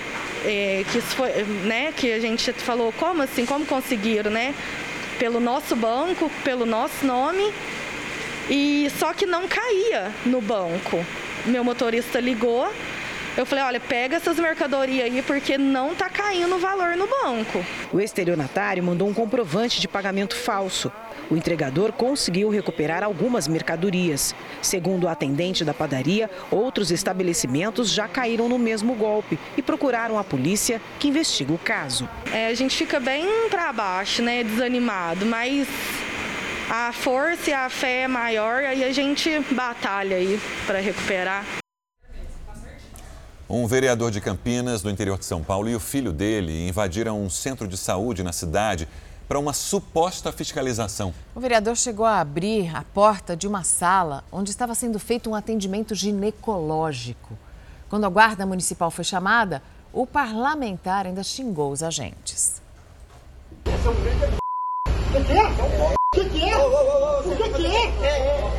é, 0.45 0.85
que, 0.91 1.01
foi, 1.01 1.31
né, 1.65 1.93
que 1.97 2.12
a 2.12 2.19
gente 2.19 2.53
falou, 2.53 2.93
como 2.99 3.23
assim, 3.23 3.47
como 3.47 3.65
conseguiram, 3.65 4.31
né? 4.31 4.55
Pelo 5.19 5.39
nosso 5.39 5.77
banco, 5.77 6.31
pelo 6.43 6.67
nosso 6.67 7.07
nome, 7.07 7.53
e 8.51 8.91
só 8.99 9.12
que 9.12 9.25
não 9.25 9.47
caía 9.47 10.11
no 10.27 10.41
banco. 10.41 11.05
Meu 11.47 11.62
motorista 11.62 12.19
ligou, 12.19 12.69
eu 13.37 13.47
falei, 13.47 13.65
olha, 13.65 13.81
pega 13.81 14.17
essas 14.17 14.39
mercadorias 14.39 15.07
aí 15.07 15.23
porque 15.23 15.57
não 15.57 15.93
está 15.93 16.09
caindo 16.09 16.55
o 16.55 16.59
valor 16.59 16.97
no 16.97 17.07
banco. 17.07 17.65
O 17.93 18.01
estelionatário 18.01 18.83
mandou 18.83 19.09
um 19.09 19.15
comprovante 19.15 19.81
de 19.81 19.89
pagamento 19.89 20.37
falso. 20.37 20.93
O 21.31 21.37
entregador 21.37 21.93
conseguiu 21.93 22.51
recuperar 22.51 23.03
algumas 23.03 23.49
mercadorias. 23.49 24.35
Segundo 24.61 25.05
o 25.05 25.09
atendente 25.09 25.65
da 25.65 25.73
padaria, 25.73 26.31
outros 26.51 26.91
estabelecimentos 26.91 27.91
já 27.91 28.07
caíram 28.07 28.49
no 28.49 28.59
mesmo 28.59 28.95
golpe 28.95 29.39
e 29.57 29.62
procuraram 29.62 30.19
a 30.19 30.25
polícia 30.25 30.81
que 30.99 31.09
investiga 31.09 31.53
o 31.53 31.59
caso. 31.59 32.09
É, 32.31 32.49
a 32.49 32.55
gente 32.55 32.77
fica 32.77 33.01
bem 33.01 33.49
para 33.49 33.73
baixo, 33.73 34.23
né, 34.23 34.45
desanimado, 34.45 35.25
mas 35.25 35.67
a 36.69 36.93
força 36.93 37.51
e 37.51 37.53
a 37.53 37.69
fé 37.71 38.03
é 38.03 38.09
maior 38.09 38.62
e 38.62 38.85
a 38.85 38.93
gente 38.93 39.41
batalha 39.51 40.17
aí 40.17 40.39
para 40.67 40.81
recuperar. 40.81 41.62
Um 43.54 43.66
vereador 43.66 44.11
de 44.11 44.18
Campinas, 44.18 44.82
no 44.82 44.88
interior 44.88 45.18
de 45.18 45.26
São 45.26 45.42
Paulo, 45.42 45.68
e 45.68 45.76
o 45.76 45.80
filho 45.80 46.11
dele 46.11 46.66
invadiram 46.66 47.23
um 47.23 47.28
centro 47.28 47.68
de 47.68 47.76
saúde 47.76 48.23
na 48.23 48.32
cidade 48.32 48.88
para 49.28 49.38
uma 49.38 49.52
suposta 49.52 50.32
fiscalização. 50.32 51.12
O 51.35 51.40
vereador 51.40 51.76
chegou 51.76 52.06
a 52.06 52.18
abrir 52.18 52.75
a 52.75 52.82
porta 52.82 53.37
de 53.37 53.47
uma 53.47 53.62
sala 53.62 54.25
onde 54.32 54.50
estava 54.50 54.75
sendo 54.75 54.99
feito 54.99 55.28
um 55.28 55.35
atendimento 55.35 55.94
ginecológico. 55.94 57.37
Quando 57.90 58.06
a 58.06 58.09
guarda 58.09 58.47
municipal 58.47 58.90
foi 58.90 59.04
chamada, 59.04 59.62
o 59.92 60.06
parlamentar 60.06 61.04
ainda 61.04 61.23
xingou 61.23 61.73
os 61.73 61.82
agentes. 61.82 62.62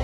O 0.00 0.03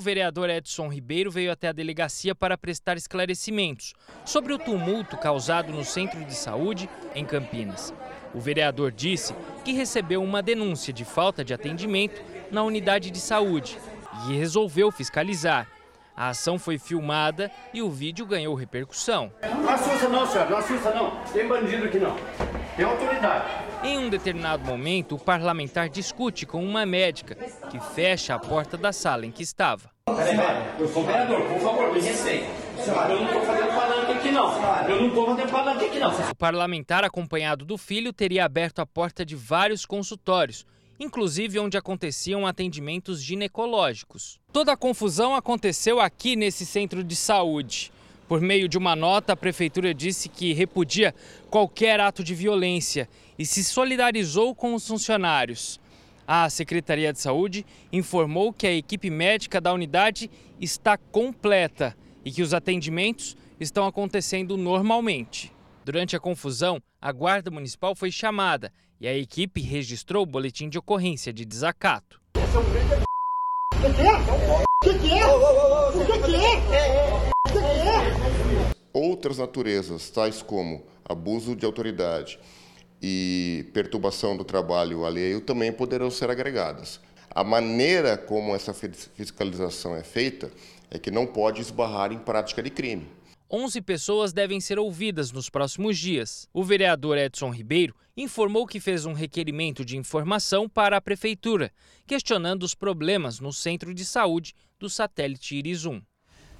vereador 0.00 0.48
Edson 0.50 0.88
Ribeiro 0.88 1.30
veio 1.30 1.52
até 1.52 1.68
a 1.68 1.72
delegacia 1.72 2.34
para 2.34 2.58
prestar 2.58 2.96
esclarecimentos 2.96 3.92
sobre 4.24 4.52
o 4.52 4.58
tumulto 4.58 5.16
causado 5.16 5.72
no 5.72 5.84
centro 5.84 6.24
de 6.24 6.34
saúde 6.34 6.88
em 7.14 7.24
Campinas. 7.24 7.94
O 8.34 8.40
vereador 8.40 8.90
disse 8.90 9.34
que 9.64 9.72
recebeu 9.72 10.22
uma 10.22 10.42
denúncia 10.42 10.92
de 10.92 11.04
falta 11.04 11.44
de 11.44 11.52
atendimento 11.52 12.22
na 12.50 12.62
unidade 12.62 13.10
de 13.10 13.20
saúde 13.20 13.78
e 14.28 14.36
resolveu 14.36 14.90
fiscalizar. 14.90 15.68
A 16.16 16.28
ação 16.28 16.58
foi 16.58 16.78
filmada 16.78 17.50
e 17.72 17.82
o 17.82 17.90
vídeo 17.90 18.26
ganhou 18.26 18.54
repercussão. 18.54 19.32
Não 19.42 19.68
assusta 19.68 20.08
não, 20.08 20.26
senhor, 20.26 20.50
não 20.50 20.58
assusta 20.58 20.94
não. 20.94 21.24
Tem 21.32 21.46
bandido 21.46 21.84
aqui 21.84 21.98
não. 21.98 22.16
Tem 22.76 22.84
autoridade. 22.84 23.59
Em 23.82 23.96
um 23.96 24.10
determinado 24.10 24.62
momento, 24.62 25.14
o 25.14 25.18
parlamentar 25.18 25.88
discute 25.88 26.44
com 26.44 26.62
uma 26.62 26.84
médica 26.84 27.34
que 27.70 27.80
fecha 27.94 28.34
a 28.34 28.38
porta 28.38 28.76
da 28.76 28.92
sala 28.92 29.24
em 29.24 29.30
que 29.30 29.42
estava. 29.42 29.90
Peraí, 30.04 30.36
vereador, 30.36 31.42
por 31.48 31.60
favor, 31.60 31.92
me 31.92 32.00
respeite. 32.00 32.46
Eu 32.86 33.20
não 33.20 33.26
estou 33.26 33.42
fazendo 33.42 33.68
palanque 33.68 34.12
aqui 34.12 34.30
não. 34.30 34.88
Eu 34.88 35.00
não 35.00 35.08
estou 35.08 35.26
fazendo 35.26 35.50
palanque 35.50 35.84
aqui 35.86 35.98
não. 35.98 36.30
O 36.30 36.36
parlamentar, 36.36 37.04
acompanhado 37.04 37.64
do 37.64 37.78
filho, 37.78 38.12
teria 38.12 38.44
aberto 38.44 38.80
a 38.80 38.86
porta 38.86 39.24
de 39.24 39.34
vários 39.34 39.86
consultórios, 39.86 40.66
inclusive 40.98 41.58
onde 41.58 41.78
aconteciam 41.78 42.46
atendimentos 42.46 43.22
ginecológicos. 43.22 44.38
Toda 44.52 44.72
a 44.72 44.76
confusão 44.76 45.34
aconteceu 45.34 46.00
aqui 46.00 46.36
nesse 46.36 46.66
centro 46.66 47.02
de 47.02 47.16
saúde. 47.16 47.90
Por 48.30 48.40
meio 48.40 48.68
de 48.68 48.78
uma 48.78 48.94
nota, 48.94 49.32
a 49.32 49.36
prefeitura 49.36 49.92
disse 49.92 50.28
que 50.28 50.52
repudia 50.52 51.12
qualquer 51.50 51.98
ato 51.98 52.22
de 52.22 52.32
violência 52.32 53.08
e 53.36 53.44
se 53.44 53.64
solidarizou 53.64 54.54
com 54.54 54.72
os 54.72 54.86
funcionários. 54.86 55.80
A 56.28 56.48
Secretaria 56.48 57.12
de 57.12 57.18
Saúde 57.18 57.66
informou 57.92 58.52
que 58.52 58.68
a 58.68 58.72
equipe 58.72 59.10
médica 59.10 59.60
da 59.60 59.72
unidade 59.72 60.30
está 60.60 60.96
completa 60.96 61.96
e 62.24 62.30
que 62.30 62.40
os 62.40 62.54
atendimentos 62.54 63.36
estão 63.58 63.84
acontecendo 63.84 64.56
normalmente. 64.56 65.52
Durante 65.84 66.14
a 66.14 66.20
confusão, 66.20 66.80
a 67.02 67.10
Guarda 67.10 67.50
Municipal 67.50 67.96
foi 67.96 68.12
chamada 68.12 68.72
e 69.00 69.08
a 69.08 69.18
equipe 69.18 69.60
registrou 69.60 70.22
o 70.22 70.26
boletim 70.26 70.68
de 70.68 70.78
ocorrência 70.78 71.32
de 71.32 71.44
desacato. 71.44 72.20
Outras 78.92 79.38
naturezas, 79.38 80.10
tais 80.10 80.42
como 80.42 80.84
abuso 81.04 81.54
de 81.54 81.64
autoridade 81.64 82.38
e 83.00 83.66
perturbação 83.72 84.36
do 84.36 84.44
trabalho 84.44 85.04
alheio, 85.04 85.40
também 85.40 85.72
poderão 85.72 86.10
ser 86.10 86.30
agregadas. 86.30 87.00
A 87.30 87.44
maneira 87.44 88.18
como 88.18 88.54
essa 88.54 88.74
fiscalização 88.74 89.94
é 89.94 90.02
feita 90.02 90.50
é 90.90 90.98
que 90.98 91.10
não 91.10 91.26
pode 91.26 91.60
esbarrar 91.60 92.12
em 92.12 92.18
prática 92.18 92.62
de 92.62 92.70
crime. 92.70 93.06
11 93.48 93.80
pessoas 93.82 94.32
devem 94.32 94.60
ser 94.60 94.78
ouvidas 94.78 95.32
nos 95.32 95.50
próximos 95.50 95.98
dias. 95.98 96.48
O 96.52 96.62
vereador 96.62 97.18
Edson 97.18 97.50
Ribeiro 97.50 97.94
informou 98.16 98.66
que 98.66 98.78
fez 98.78 99.04
um 99.06 99.12
requerimento 99.12 99.84
de 99.84 99.96
informação 99.96 100.68
para 100.68 100.96
a 100.96 101.00
prefeitura, 101.00 101.72
questionando 102.06 102.62
os 102.62 102.74
problemas 102.74 103.40
no 103.40 103.52
centro 103.52 103.92
de 103.94 104.04
saúde 104.04 104.54
do 104.78 104.88
satélite 104.88 105.56
Iris 105.56 105.84
1. 105.84 106.00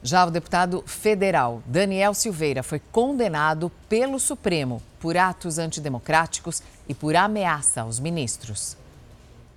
Já 0.03 0.25
o 0.25 0.31
deputado 0.31 0.83
federal 0.87 1.63
Daniel 1.67 2.15
Silveira 2.15 2.63
foi 2.63 2.81
condenado 2.91 3.71
pelo 3.89 4.19
Supremo 4.19 4.83
por 4.99 5.17
atos 5.17 5.59
antidemocráticos 5.59 6.63
e 6.89 6.95
por 6.95 7.15
ameaça 7.15 7.83
aos 7.83 8.01
ministros. 8.01 8.79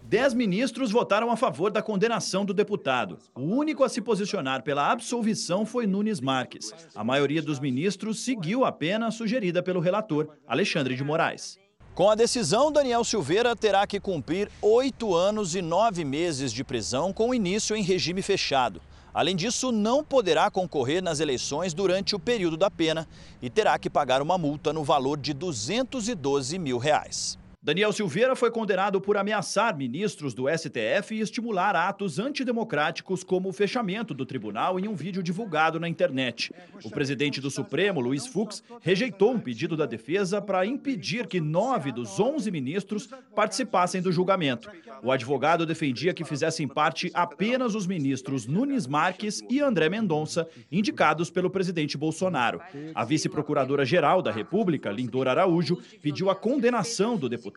Dez 0.04 0.34
ministros 0.34 0.92
votaram 0.92 1.32
a 1.32 1.38
favor 1.38 1.72
da 1.72 1.82
condenação 1.82 2.44
do 2.44 2.54
deputado. 2.54 3.18
O 3.34 3.42
único 3.42 3.86
a 3.86 3.90
se 3.90 4.02
posicionar 4.02 4.64
pela 4.64 4.92
absolvição 4.92 5.66
foi 5.66 5.88
Nunes 5.88 6.20
Marques. 6.20 6.74
A 6.94 7.04
maioria 7.06 7.42
dos 7.42 7.60
ministros 7.60 8.24
seguiu 8.24 8.66
a 8.66 8.72
pena 8.72 9.10
sugerida 9.12 9.64
pelo 9.64 9.80
relator, 9.80 10.28
Alexandre 10.46 10.96
de 10.96 11.04
Moraes. 11.04 11.58
Com 11.96 12.10
a 12.10 12.16
decisão, 12.16 12.72
Daniel 12.72 13.04
Silveira 13.04 13.56
terá 13.56 13.88
que 13.88 14.00
cumprir 14.00 14.52
oito 14.62 15.16
anos 15.16 15.56
e 15.56 15.62
nove 15.62 16.04
meses 16.04 16.52
de 16.52 16.64
prisão 16.64 17.14
com 17.14 17.34
início 17.34 17.76
em 17.76 17.82
regime 17.82 18.22
fechado. 18.22 18.82
Além 19.14 19.36
disso, 19.36 19.72
não 19.72 20.04
poderá 20.04 20.50
concorrer 20.50 21.04
nas 21.04 21.20
eleições 21.20 21.74
durante 21.74 22.16
o 22.16 22.20
período 22.20 22.58
da 22.58 22.72
pena 22.72 23.08
e 23.42 23.50
terá 23.50 23.78
que 23.78 23.90
pagar 23.90 24.22
uma 24.22 24.38
multa 24.38 24.74
no 24.74 24.84
valor 24.84 25.18
de 25.18 25.34
212 25.34 26.58
mil 26.58 26.80
reais. 26.80 27.38
Daniel 27.66 27.94
Silveira 27.94 28.36
foi 28.36 28.52
condenado 28.52 29.00
por 29.00 29.16
ameaçar 29.16 29.78
ministros 29.78 30.34
do 30.34 30.50
STF 30.50 31.16
e 31.16 31.22
estimular 31.22 31.78
atos 31.78 32.20
antidemocráticos 32.20 33.24
como 33.24 33.48
o 33.48 33.54
fechamento 33.54 34.14
do 34.14 34.26
tribunal 34.26 34.78
em 34.78 34.90
um 34.90 34.94
vídeo 34.94 35.24
divulgado 35.24 35.80
na 35.80 35.88
internet. 35.88 36.54
O 36.84 36.90
presidente 36.90 37.40
do 37.40 37.50
Supremo, 37.50 38.02
Luiz 38.02 38.28
Fux, 38.28 38.62
rejeitou 38.82 39.32
um 39.32 39.40
pedido 39.40 39.78
da 39.78 39.86
defesa 39.86 40.42
para 40.42 40.66
impedir 40.66 41.26
que 41.26 41.40
nove 41.40 41.94
dos 41.94 42.20
onze 42.20 42.52
ministros 42.52 43.08
participassem 43.34 44.02
do 44.02 44.12
julgamento. 44.12 44.70
O 45.02 45.10
advogado 45.10 45.66
defendia 45.66 46.14
que 46.14 46.26
fizessem 46.26 46.68
parte 46.68 47.10
apenas 47.14 47.76
os 47.76 47.88
ministros 47.88 48.46
Nunes 48.46 48.86
Marques 48.86 49.42
e 49.50 49.62
André 49.62 49.88
Mendonça, 49.88 50.50
indicados 50.70 51.30
pelo 51.30 51.50
presidente 51.50 51.98
Bolsonaro. 51.98 52.60
A 52.94 53.06
vice-procuradora-geral 53.06 54.22
da 54.22 54.32
República, 54.32 54.92
Lindor 54.92 55.30
Araújo, 55.30 55.78
pediu 56.02 56.30
a 56.30 56.36
condenação 56.36 57.16
do 57.16 57.30
deputado 57.30 57.53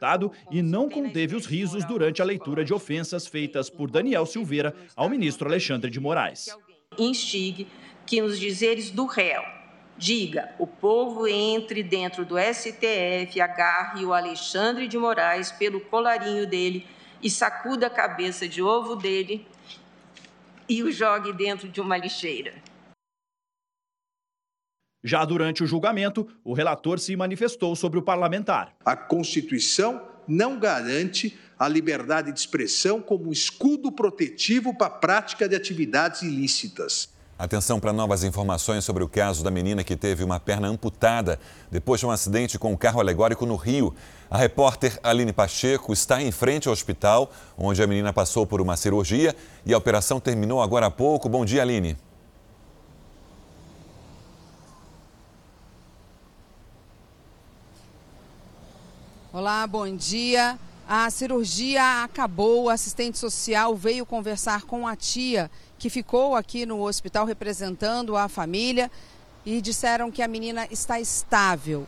e 0.51 0.63
não 0.63 0.89
conteve 0.89 1.35
os 1.35 1.47
risos 1.47 1.85
durante 1.85 2.23
a 2.23 2.25
leitura 2.25 2.65
de 2.65 2.73
ofensas 2.75 3.27
feitas 3.27 3.71
por 3.71 3.91
Daniel 3.91 4.27
Silveira 4.27 4.75
ao 4.95 5.09
ministro 5.09 5.49
Alexandre 5.49 5.91
de 5.91 6.01
Moraes. 6.01 6.49
Instigue 6.99 7.67
que 8.07 8.21
nos 8.21 8.39
dizeres 8.39 8.91
do 8.91 9.07
réu 9.07 9.57
diga: 9.97 10.55
o 10.59 10.67
povo 10.67 11.27
entre 11.27 11.83
dentro 11.83 12.25
do 12.25 12.37
STF, 12.39 13.41
agarre 13.41 14.05
o 14.05 14.13
Alexandre 14.13 14.87
de 14.87 14.99
Moraes 14.99 15.51
pelo 15.53 15.81
colarinho 15.81 16.47
dele 16.47 16.87
e 17.23 17.31
sacuda 17.31 17.87
a 17.87 17.91
cabeça 17.91 18.47
de 18.47 18.63
ovo 18.63 18.95
dele 18.95 19.47
e 20.69 20.83
o 20.83 20.91
jogue 20.91 21.33
dentro 21.33 21.69
de 21.69 21.81
uma 21.81 21.97
lixeira. 21.97 22.55
Já 25.07 25.25
durante 25.25 25.63
o 25.63 25.67
julgamento, 25.69 26.27
o 26.45 26.53
relator 26.53 26.99
se 26.99 27.15
manifestou 27.15 27.77
sobre 27.77 27.97
o 27.97 28.03
parlamentar. 28.03 28.75
A 28.85 28.97
Constituição 28.97 30.03
não 30.27 30.59
garante 30.59 31.39
a 31.57 31.69
liberdade 31.69 32.33
de 32.33 32.41
expressão 32.41 33.01
como 33.01 33.33
escudo 33.33 33.93
protetivo 33.93 34.77
para 34.77 34.89
a 34.89 34.91
prática 34.91 35.49
de 35.49 35.55
atividades 35.55 36.23
ilícitas. 36.23 37.09
Atenção 37.39 37.79
para 37.79 37.93
novas 37.93 38.25
informações 38.25 38.85
sobre 38.85 39.05
o 39.05 39.09
caso 39.09 39.45
da 39.45 39.51
menina 39.51 39.85
que 39.85 39.95
teve 39.95 40.25
uma 40.25 40.41
perna 40.41 40.67
amputada 40.67 41.39
depois 41.71 42.01
de 42.01 42.07
um 42.07 42.11
acidente 42.11 42.59
com 42.59 42.73
um 42.73 42.77
carro 42.77 42.99
alegórico 42.99 43.47
no 43.47 43.55
Rio. 43.55 43.95
A 44.29 44.37
repórter 44.37 44.99
Aline 45.05 45.33
Pacheco 45.33 45.93
está 45.93 46.21
em 46.21 46.33
frente 46.33 46.67
ao 46.67 46.73
hospital, 46.73 47.31
onde 47.57 47.81
a 47.81 47.87
menina 47.87 48.13
passou 48.13 48.45
por 48.45 48.61
uma 48.61 48.77
cirurgia 48.77 49.37
e 49.65 49.73
a 49.73 49.79
operação 49.79 50.19
terminou 50.19 50.61
agora 50.61 50.87
há 50.87 50.91
pouco. 50.91 51.29
Bom 51.29 51.45
dia, 51.45 51.63
Aline. 51.63 51.97
Olá, 59.39 59.67
bom 59.67 59.95
dia. 59.95 60.59
A 60.89 61.11
cirurgia 61.11 62.03
acabou, 62.03 62.65
o 62.65 62.69
assistente 62.71 63.19
social 63.19 63.77
veio 63.77 64.07
conversar 64.07 64.63
com 64.63 64.89
a 64.89 64.97
tia 64.97 65.51
que 65.79 65.91
ficou 65.91 66.35
aqui 66.35 66.65
no 66.65 66.81
hospital 66.81 67.27
representando 67.27 68.17
a 68.17 68.31
família 68.31 68.91
e 69.45 69.61
disseram 69.61 70.11
que 70.11 70.23
a 70.23 70.27
menina 70.27 70.67
está 70.71 70.99
estável. 70.99 71.87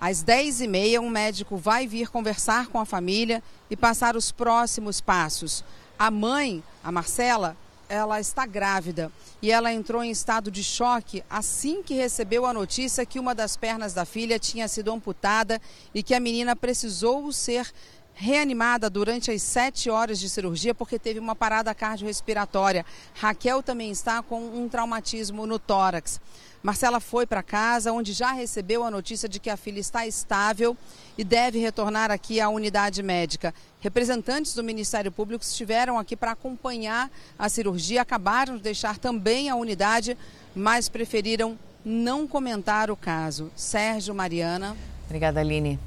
Às 0.00 0.22
10h30, 0.22 1.00
um 1.00 1.10
médico 1.10 1.56
vai 1.56 1.84
vir 1.84 2.08
conversar 2.08 2.68
com 2.68 2.78
a 2.78 2.84
família 2.84 3.42
e 3.68 3.76
passar 3.76 4.14
os 4.14 4.30
próximos 4.30 5.00
passos. 5.00 5.64
A 5.98 6.12
mãe, 6.12 6.62
a 6.80 6.92
Marcela, 6.92 7.56
ela 7.94 8.20
está 8.20 8.44
grávida. 8.44 9.10
E 9.40 9.50
ela 9.50 9.72
entrou 9.72 10.02
em 10.02 10.10
estado 10.10 10.50
de 10.50 10.64
choque 10.64 11.22
assim 11.30 11.82
que 11.82 11.94
recebeu 11.94 12.44
a 12.44 12.52
notícia 12.52 13.06
que 13.06 13.18
uma 13.18 13.34
das 13.34 13.56
pernas 13.56 13.94
da 13.94 14.04
filha 14.04 14.38
tinha 14.38 14.68
sido 14.68 14.92
amputada 14.92 15.60
e 15.94 16.02
que 16.02 16.14
a 16.14 16.20
menina 16.20 16.56
precisou 16.56 17.30
ser 17.32 17.72
reanimada 18.14 18.88
durante 18.88 19.30
as 19.30 19.42
sete 19.42 19.90
horas 19.90 20.18
de 20.18 20.28
cirurgia 20.30 20.74
porque 20.74 20.98
teve 20.98 21.18
uma 21.18 21.34
parada 21.34 21.74
cardiorrespiratória. 21.74 22.86
Raquel 23.14 23.62
também 23.62 23.90
está 23.90 24.22
com 24.22 24.40
um 24.40 24.68
traumatismo 24.68 25.46
no 25.46 25.58
tórax. 25.58 26.20
Marcela 26.62 26.98
foi 26.98 27.26
para 27.26 27.42
casa, 27.42 27.92
onde 27.92 28.14
já 28.14 28.32
recebeu 28.32 28.82
a 28.84 28.90
notícia 28.90 29.28
de 29.28 29.38
que 29.38 29.50
a 29.50 29.56
filha 29.56 29.78
está 29.78 30.06
estável 30.06 30.74
e 31.18 31.22
deve 31.22 31.58
retornar 31.58 32.10
aqui 32.10 32.40
à 32.40 32.48
unidade 32.48 33.02
médica. 33.02 33.52
Representantes 33.80 34.54
do 34.54 34.64
Ministério 34.64 35.12
Público 35.12 35.44
estiveram 35.44 35.98
aqui 35.98 36.16
para 36.16 36.30
acompanhar 36.30 37.10
a 37.38 37.50
cirurgia, 37.50 38.00
acabaram 38.00 38.56
de 38.56 38.62
deixar 38.62 38.96
também 38.96 39.50
a 39.50 39.56
unidade, 39.56 40.16
mas 40.56 40.88
preferiram 40.88 41.58
não 41.84 42.26
comentar 42.26 42.90
o 42.90 42.96
caso. 42.96 43.50
Sérgio 43.54 44.14
Mariana. 44.14 44.74
Obrigada, 45.04 45.40
Aline. 45.40 45.78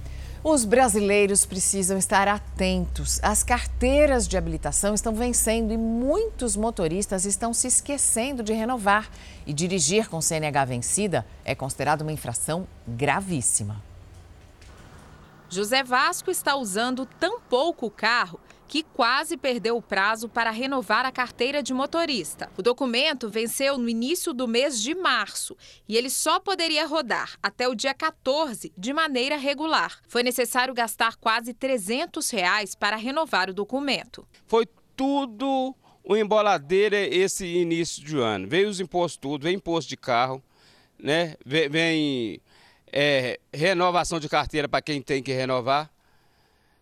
Os 0.49 0.63
brasileiros 0.63 1.45
precisam 1.45 1.97
estar 1.97 2.25
atentos. 2.25 3.19
As 3.21 3.43
carteiras 3.43 4.25
de 4.25 4.37
habilitação 4.37 4.93
estão 4.93 5.13
vencendo 5.13 5.73
e 5.73 5.77
muitos 5.77 6.55
motoristas 6.55 7.25
estão 7.25 7.53
se 7.53 7.67
esquecendo 7.67 8.41
de 8.41 8.53
renovar. 8.53 9.09
E 9.45 9.51
dirigir 9.51 10.07
com 10.07 10.21
CNH 10.21 10.63
vencida 10.63 11.27
é 11.43 11.53
considerado 11.53 12.03
uma 12.03 12.13
infração 12.13 12.65
gravíssima. 12.87 13.83
José 15.49 15.83
Vasco 15.83 16.31
está 16.31 16.55
usando 16.55 17.05
tão 17.19 17.41
pouco 17.41 17.87
o 17.87 17.91
carro 17.91 18.39
que 18.67 18.83
quase 18.83 19.37
perdeu 19.37 19.77
o 19.77 19.81
prazo 19.81 20.27
para 20.27 20.51
renovar 20.51 21.05
a 21.05 21.11
carteira 21.11 21.63
de 21.63 21.73
motorista. 21.73 22.51
O 22.57 22.61
documento 22.61 23.29
venceu 23.29 23.77
no 23.77 23.87
início 23.87 24.33
do 24.33 24.47
mês 24.47 24.81
de 24.81 24.93
março 24.93 25.55
e 25.87 25.95
ele 25.95 26.09
só 26.09 26.39
poderia 26.39 26.85
rodar 26.85 27.37
até 27.41 27.67
o 27.67 27.75
dia 27.75 27.93
14 27.93 28.73
de 28.77 28.93
maneira 28.93 29.37
regular. 29.37 29.99
Foi 30.07 30.23
necessário 30.23 30.73
gastar 30.73 31.15
quase 31.15 31.53
300 31.53 32.29
reais 32.29 32.75
para 32.75 32.95
renovar 32.95 33.49
o 33.49 33.53
documento. 33.53 34.27
Foi 34.47 34.67
tudo 34.95 35.73
o 36.03 36.15
emboladeira 36.15 36.97
esse 36.97 37.45
início 37.45 38.03
de 38.03 38.17
ano. 38.17 38.47
Veio 38.47 38.69
os 38.69 38.79
impostos 38.79 39.17
tudo, 39.17 39.43
vem 39.43 39.55
imposto 39.55 39.89
de 39.89 39.97
carro, 39.97 40.43
né? 40.97 41.35
vem, 41.45 41.69
vem 41.69 42.41
é, 42.91 43.39
renovação 43.53 44.19
de 44.19 44.29
carteira 44.29 44.67
para 44.67 44.81
quem 44.81 45.01
tem 45.01 45.21
que 45.21 45.33
renovar. 45.33 45.89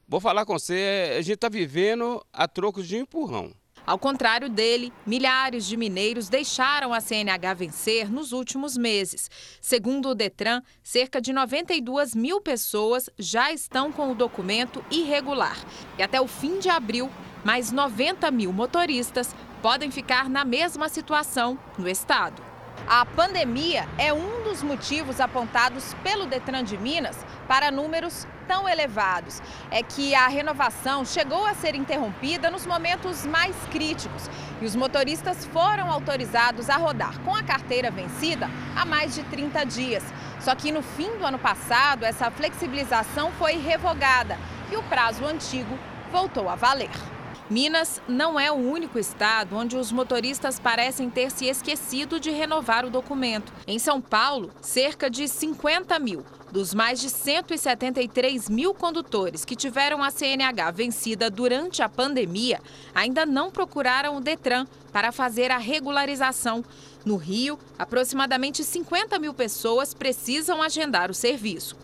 Vou 0.07 0.19
falar 0.19 0.45
com 0.45 0.53
você, 0.53 1.15
a 1.17 1.21
gente 1.21 1.33
está 1.33 1.49
vivendo 1.49 2.23
a 2.31 2.47
trocos 2.47 2.87
de 2.87 2.95
empurrão. 2.95 3.51
Ao 3.87 3.97
contrário 3.97 4.47
dele, 4.49 4.93
milhares 5.05 5.65
de 5.65 5.75
mineiros 5.75 6.29
deixaram 6.29 6.93
a 6.93 7.01
CNH 7.01 7.53
vencer 7.55 8.11
nos 8.11 8.31
últimos 8.31 8.77
meses. 8.77 9.29
Segundo 9.59 10.09
o 10.09 10.15
Detran, 10.15 10.61
cerca 10.83 11.19
de 11.19 11.33
92 11.33 12.13
mil 12.13 12.39
pessoas 12.39 13.09
já 13.17 13.51
estão 13.51 13.91
com 13.91 14.11
o 14.11 14.15
documento 14.15 14.83
irregular. 14.91 15.57
E 15.97 16.03
até 16.03 16.21
o 16.21 16.27
fim 16.27 16.59
de 16.59 16.69
abril, 16.69 17.09
mais 17.43 17.71
90 17.71 18.29
mil 18.29 18.53
motoristas 18.53 19.35
podem 19.59 19.89
ficar 19.89 20.29
na 20.29 20.45
mesma 20.45 20.87
situação 20.87 21.57
no 21.79 21.89
estado. 21.89 22.44
A 22.87 23.03
pandemia 23.03 23.87
é 23.97 24.13
um 24.13 24.43
dos 24.43 24.61
motivos 24.61 25.19
apontados 25.19 25.95
pelo 26.03 26.27
Detran 26.27 26.63
de 26.63 26.77
Minas 26.77 27.17
para 27.47 27.71
números 27.71 28.27
tão 28.47 28.69
elevados. 28.69 29.41
É 29.71 29.81
que 29.81 30.13
a 30.13 30.27
renovação 30.27 31.03
chegou 31.03 31.47
a 31.47 31.55
ser 31.55 31.73
interrompida 31.73 32.51
nos 32.51 32.63
momentos 32.63 33.25
mais 33.25 33.55
críticos 33.71 34.29
e 34.61 34.65
os 34.65 34.75
motoristas 34.75 35.47
foram 35.47 35.89
autorizados 35.89 36.69
a 36.69 36.77
rodar 36.77 37.19
com 37.21 37.35
a 37.35 37.41
carteira 37.41 37.89
vencida 37.89 38.51
há 38.75 38.85
mais 38.85 39.15
de 39.15 39.23
30 39.23 39.65
dias. 39.65 40.03
Só 40.39 40.53
que 40.53 40.71
no 40.71 40.83
fim 40.83 41.17
do 41.17 41.25
ano 41.25 41.39
passado, 41.39 42.05
essa 42.05 42.29
flexibilização 42.29 43.31
foi 43.31 43.53
revogada 43.57 44.37
e 44.71 44.77
o 44.77 44.83
prazo 44.83 45.25
antigo 45.25 45.75
voltou 46.11 46.47
a 46.47 46.55
valer. 46.55 47.14
Minas 47.47 48.01
não 48.07 48.39
é 48.39 48.51
o 48.51 48.55
único 48.55 48.97
estado 48.97 49.55
onde 49.55 49.77
os 49.77 49.91
motoristas 49.91 50.59
parecem 50.59 51.11
ter 51.11 51.29
se 51.29 51.45
esquecido 51.45 52.19
de 52.19 52.31
renovar 52.31 52.85
o 52.85 52.89
documento. 52.89 53.53
Em 53.67 53.77
São 53.77 54.01
Paulo, 54.01 54.51
cerca 54.61 55.11
de 55.11 55.27
50 55.27 55.99
mil 55.99 56.25
dos 56.51 56.73
mais 56.73 56.99
de 57.01 57.09
173 57.09 58.49
mil 58.49 58.73
condutores 58.73 59.43
que 59.43 59.55
tiveram 59.55 60.01
a 60.01 60.09
CNH 60.09 60.71
vencida 60.71 61.29
durante 61.29 61.83
a 61.83 61.89
pandemia 61.89 62.61
ainda 62.95 63.25
não 63.25 63.51
procuraram 63.51 64.15
o 64.15 64.21
Detran 64.21 64.65
para 64.91 65.11
fazer 65.11 65.51
a 65.51 65.57
regularização. 65.57 66.63
No 67.03 67.17
Rio, 67.17 67.59
aproximadamente 67.77 68.63
50 68.63 69.19
mil 69.19 69.33
pessoas 69.33 69.93
precisam 69.93 70.63
agendar 70.63 71.11
o 71.11 71.13
serviço. 71.13 71.75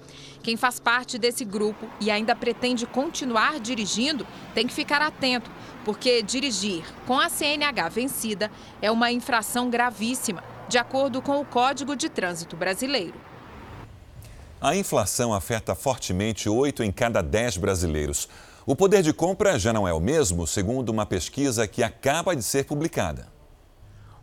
Quem 0.44 0.58
faz 0.58 0.80
parte 0.80 1.20
desse 1.20 1.46
grupo 1.46 1.88
e 2.00 2.10
ainda 2.10 2.36
pretende 2.36 2.88
continuar 2.88 3.60
dirigindo 3.60 4.26
tem 4.54 4.66
que 4.66 4.74
ficar 4.74 5.02
atento, 5.02 5.52
porque 5.86 6.24
dirigir 6.24 6.84
com 7.06 7.20
a 7.20 7.30
CNH 7.30 7.90
vencida 7.90 8.52
é 8.82 8.90
uma 8.90 9.12
infração 9.12 9.70
gravíssima, 9.70 10.44
de 10.68 10.78
acordo 10.78 11.22
com 11.22 11.40
o 11.40 11.46
Código 11.46 11.96
de 11.96 12.10
Trânsito 12.10 12.56
Brasileiro. 12.56 13.14
A 14.60 14.76
inflação 14.76 15.34
afeta 15.34 15.74
fortemente 15.76 16.48
8 16.48 16.84
em 16.84 16.92
cada 16.92 17.22
10 17.22 17.58
brasileiros. 17.58 18.28
O 18.66 18.76
poder 18.76 19.02
de 19.02 19.12
compra 19.12 19.58
já 19.58 19.74
não 19.74 19.88
é 19.88 19.94
o 19.94 20.00
mesmo, 20.00 20.46
segundo 20.46 20.90
uma 20.90 21.06
pesquisa 21.06 21.68
que 21.68 21.82
acaba 21.82 22.36
de 22.36 22.44
ser 22.44 22.66
publicada. 22.66 23.28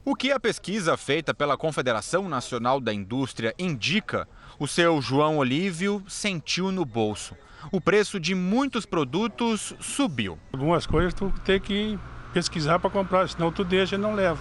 O 0.04 0.14
que 0.14 0.32
a 0.32 0.40
pesquisa 0.40 0.96
feita 0.96 1.34
pela 1.34 1.56
Confederação 1.56 2.28
Nacional 2.28 2.80
da 2.80 2.94
Indústria 2.94 3.52
indica, 3.58 4.28
o 4.58 4.66
seu 4.66 5.00
João 5.00 5.38
Olívio 5.38 6.02
sentiu 6.08 6.72
no 6.72 6.84
bolso. 6.84 7.36
O 7.70 7.80
preço 7.80 8.18
de 8.18 8.34
muitos 8.34 8.84
produtos 8.84 9.74
subiu. 9.80 10.38
Algumas 10.52 10.86
coisas 10.86 11.14
tu 11.14 11.32
tem 11.44 11.60
que 11.60 11.98
pesquisar 12.32 12.78
para 12.78 12.90
comprar, 12.90 13.28
senão 13.28 13.52
tu 13.52 13.64
deixa 13.64 13.94
e 13.94 13.98
não 13.98 14.14
leva. 14.14 14.40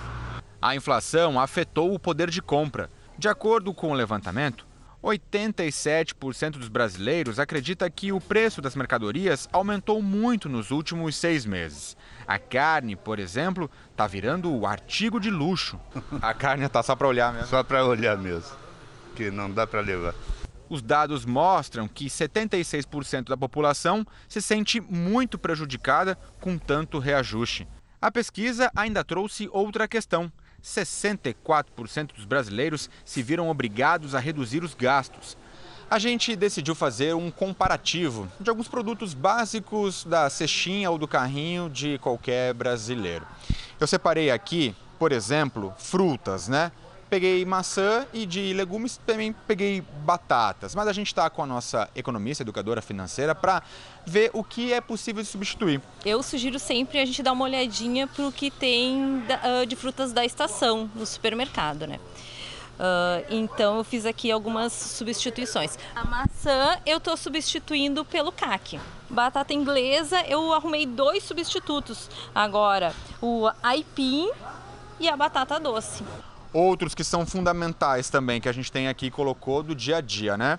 A 0.61 0.75
inflação 0.75 1.39
afetou 1.39 1.93
o 1.93 1.99
poder 1.99 2.29
de 2.29 2.41
compra. 2.41 2.89
De 3.17 3.27
acordo 3.27 3.73
com 3.73 3.91
o 3.91 3.93
levantamento, 3.93 4.65
87% 5.03 6.51
dos 6.51 6.67
brasileiros 6.67 7.39
acredita 7.39 7.89
que 7.89 8.11
o 8.11 8.19
preço 8.19 8.61
das 8.61 8.75
mercadorias 8.75 9.47
aumentou 9.53 10.01
muito 10.01 10.49
nos 10.49 10.71
últimos 10.71 11.15
seis 11.15 11.45
meses. 11.45 11.95
A 12.27 12.39
carne, 12.39 12.95
por 12.95 13.19
exemplo, 13.19 13.69
está 13.91 14.07
virando 14.07 14.51
o 14.51 14.65
artigo 14.65 15.19
de 15.19 15.29
luxo. 15.29 15.79
A 16.21 16.33
carne 16.33 16.65
está 16.65 16.81
só 16.83 16.95
para 16.95 17.07
olhar 17.07 17.31
mesmo? 17.31 17.47
Só 17.47 17.63
para 17.63 17.85
olhar 17.85 18.17
mesmo, 18.17 18.55
que 19.17 19.31
não 19.31 19.49
dá 19.49 19.65
para 19.65 19.81
levar. 19.81 20.13
Os 20.69 20.81
dados 20.81 21.25
mostram 21.25 21.87
que 21.87 22.05
76% 22.05 23.23
da 23.29 23.37
população 23.37 24.05
se 24.29 24.39
sente 24.41 24.79
muito 24.79 25.39
prejudicada 25.39 26.15
com 26.39 26.57
tanto 26.57 26.99
reajuste. 26.99 27.67
A 27.99 28.11
pesquisa 28.11 28.71
ainda 28.75 29.03
trouxe 29.03 29.49
outra 29.51 29.87
questão 29.87 30.31
64% 30.63 32.13
dos 32.13 32.25
brasileiros 32.25 32.89
se 33.03 33.23
viram 33.23 33.49
obrigados 33.49 34.13
a 34.13 34.19
reduzir 34.19 34.63
os 34.63 34.75
gastos. 34.75 35.35
A 35.89 35.97
gente 35.97 36.35
decidiu 36.35 36.75
fazer 36.75 37.15
um 37.15 37.31
comparativo 37.31 38.29
de 38.39 38.49
alguns 38.49 38.67
produtos 38.67 39.13
básicos 39.13 40.03
da 40.03 40.29
cestinha 40.29 40.91
ou 40.91 40.97
do 40.97 41.07
carrinho 41.07 41.69
de 41.69 41.97
qualquer 41.99 42.53
brasileiro. 42.53 43.25
Eu 43.79 43.87
separei 43.87 44.29
aqui, 44.29 44.75
por 44.99 45.11
exemplo, 45.11 45.73
frutas, 45.77 46.47
né? 46.49 46.71
Peguei 47.09 47.45
maçã 47.45 48.05
e 48.13 48.25
de 48.25 48.53
legumes 48.53 48.99
também 49.05 49.33
peguei 49.47 49.81
batatas. 50.03 50.75
Mas 50.75 50.87
a 50.87 50.93
gente 50.93 51.07
está 51.07 51.29
com 51.29 51.43
a 51.43 51.45
nossa 51.45 51.89
economista, 51.95 52.43
educadora 52.43 52.81
financeira, 52.81 53.33
para 53.33 53.63
ver 54.05 54.29
o 54.33 54.43
que 54.43 54.73
é 54.73 54.81
possível 54.81 55.23
de 55.23 55.29
substituir. 55.29 55.81
Eu 56.05 56.21
sugiro 56.21 56.59
sempre 56.59 56.99
a 56.99 57.05
gente 57.05 57.23
dar 57.23 57.31
uma 57.31 57.45
olhadinha 57.45 58.07
para 58.07 58.27
o 58.27 58.31
que 58.31 58.51
tem 58.51 59.23
de 59.67 59.75
frutas 59.75 60.11
da 60.11 60.25
estação 60.25 60.89
no 60.95 61.05
supermercado, 61.05 61.87
né? 61.87 61.99
Uh, 62.77 63.25
então 63.31 63.77
eu 63.77 63.83
fiz 63.83 64.05
aqui 64.05 64.31
algumas 64.31 64.71
substituições. 64.71 65.77
A 65.95 66.05
maçã 66.05 66.77
eu 66.85 66.99
estou 66.99 67.17
substituindo 67.17 68.05
pelo 68.05 68.31
caque. 68.31 68.79
Batata 69.09 69.53
inglesa 69.53 70.21
eu 70.27 70.53
arrumei 70.53 70.85
dois 70.85 71.23
substitutos 71.23 72.07
agora, 72.35 72.93
o 73.19 73.49
aipim 73.63 74.29
e 74.99 75.09
a 75.09 75.17
batata 75.17 75.59
doce. 75.59 76.03
Outros 76.57 76.95
que 76.95 77.03
são 77.03 77.23
fundamentais 77.23 78.09
também, 78.09 78.41
que 78.41 78.49
a 78.49 78.51
gente 78.51 78.71
tem 78.71 78.87
aqui 78.87 79.11
colocou 79.11 79.61
do 79.61 79.75
dia 79.75 79.97
a 79.97 80.01
dia, 80.01 80.35
né? 80.35 80.57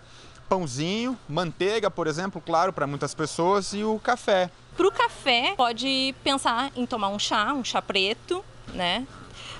Pãozinho, 0.48 1.18
manteiga, 1.28 1.90
por 1.90 2.06
exemplo, 2.06 2.40
claro, 2.40 2.72
para 2.72 2.86
muitas 2.86 3.16
pessoas, 3.16 3.72
e 3.72 3.82
o 3.82 3.98
café. 3.98 4.48
Para 4.76 4.86
o 4.86 4.92
café, 4.92 5.54
pode 5.56 6.14
pensar 6.22 6.70
em 6.76 6.86
tomar 6.86 7.08
um 7.08 7.18
chá, 7.18 7.52
um 7.52 7.64
chá 7.64 7.82
preto, 7.82 8.44
né? 8.74 9.08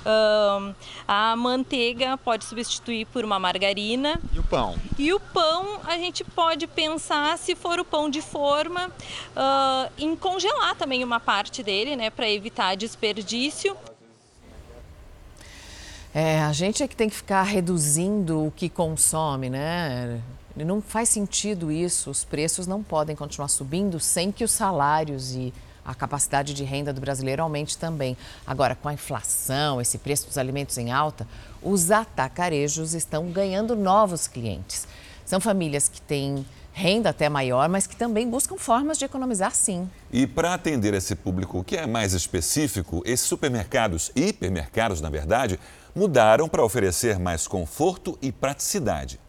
Uh, 0.07 0.72
a 1.09 1.35
manteiga 1.35 2.16
pode 2.16 2.44
substituir 2.44 3.05
por 3.07 3.24
uma 3.24 3.40
margarina. 3.40 4.20
E 4.33 4.38
o 4.38 4.44
pão? 4.44 4.77
E 4.96 5.12
o 5.12 5.18
pão 5.18 5.81
a 5.88 5.98
gente 5.98 6.22
pode 6.22 6.68
pensar, 6.68 7.37
se 7.37 7.57
for 7.57 7.81
o 7.81 7.85
pão 7.85 8.09
de 8.09 8.22
forma, 8.22 8.87
uh, 8.87 9.92
em 9.98 10.14
congelar 10.14 10.77
também 10.77 11.03
uma 11.03 11.18
parte 11.18 11.64
dele, 11.64 11.96
né, 11.96 12.11
para 12.11 12.31
evitar 12.31 12.77
desperdício. 12.77 13.77
É, 16.20 16.40
a 16.40 16.52
gente 16.52 16.83
é 16.83 16.88
que 16.88 16.96
tem 16.96 17.09
que 17.09 17.14
ficar 17.14 17.44
reduzindo 17.44 18.46
o 18.46 18.50
que 18.50 18.68
consome, 18.68 19.48
né? 19.48 20.20
Não 20.57 20.83
faz 20.83 21.11
sentido 21.11 21.70
isso. 21.70 22.11
Os 22.11 22.24
preços 22.24 22.66
não 22.66 22.83
podem 22.83 23.14
continuar 23.14 23.46
subindo 23.46 24.00
sem 24.00 24.33
que 24.33 24.42
os 24.42 24.50
salários 24.50 25.37
e 25.37 25.54
a 25.85 25.94
capacidade 25.94 26.54
de 26.54 26.64
renda 26.64 26.92
do 26.92 27.00
brasileiro 27.00 27.40
aumente 27.40 27.78
também. 27.78 28.16
Agora, 28.44 28.74
com 28.74 28.88
a 28.88 28.94
inflação, 28.94 29.81
esse 29.81 29.96
preço 29.96 30.26
dos 30.26 30.37
alimentos 30.37 30.76
em 30.76 30.90
alta, 30.90 31.24
os 31.62 31.92
atacarejos 31.92 32.94
estão 32.94 33.31
ganhando 33.31 33.76
novos 33.76 34.26
clientes. 34.26 34.88
São 35.24 35.38
famílias 35.38 35.88
que 35.88 36.00
têm 36.00 36.44
renda 36.72 37.11
até 37.11 37.28
maior, 37.28 37.68
mas 37.68 37.87
que 37.87 37.94
também 37.94 38.28
buscam 38.28 38.57
formas 38.57 38.98
de 38.98 39.04
economizar 39.04 39.54
sim. 39.54 39.88
E 40.12 40.26
para 40.26 40.54
atender 40.54 40.94
esse 40.94 41.14
público 41.14 41.62
que 41.62 41.76
é 41.76 41.87
mais 41.87 42.12
específico, 42.12 43.02
esses 43.04 43.26
supermercados, 43.26 44.11
hipermercados 44.16 45.00
na 45.00 45.11
verdade, 45.11 45.61
mudaram 45.94 46.48
para 46.48 46.64
oferecer 46.64 47.18
mais 47.18 47.46
conforto 47.46 48.18
e 48.20 48.31
praticidade. 48.33 49.20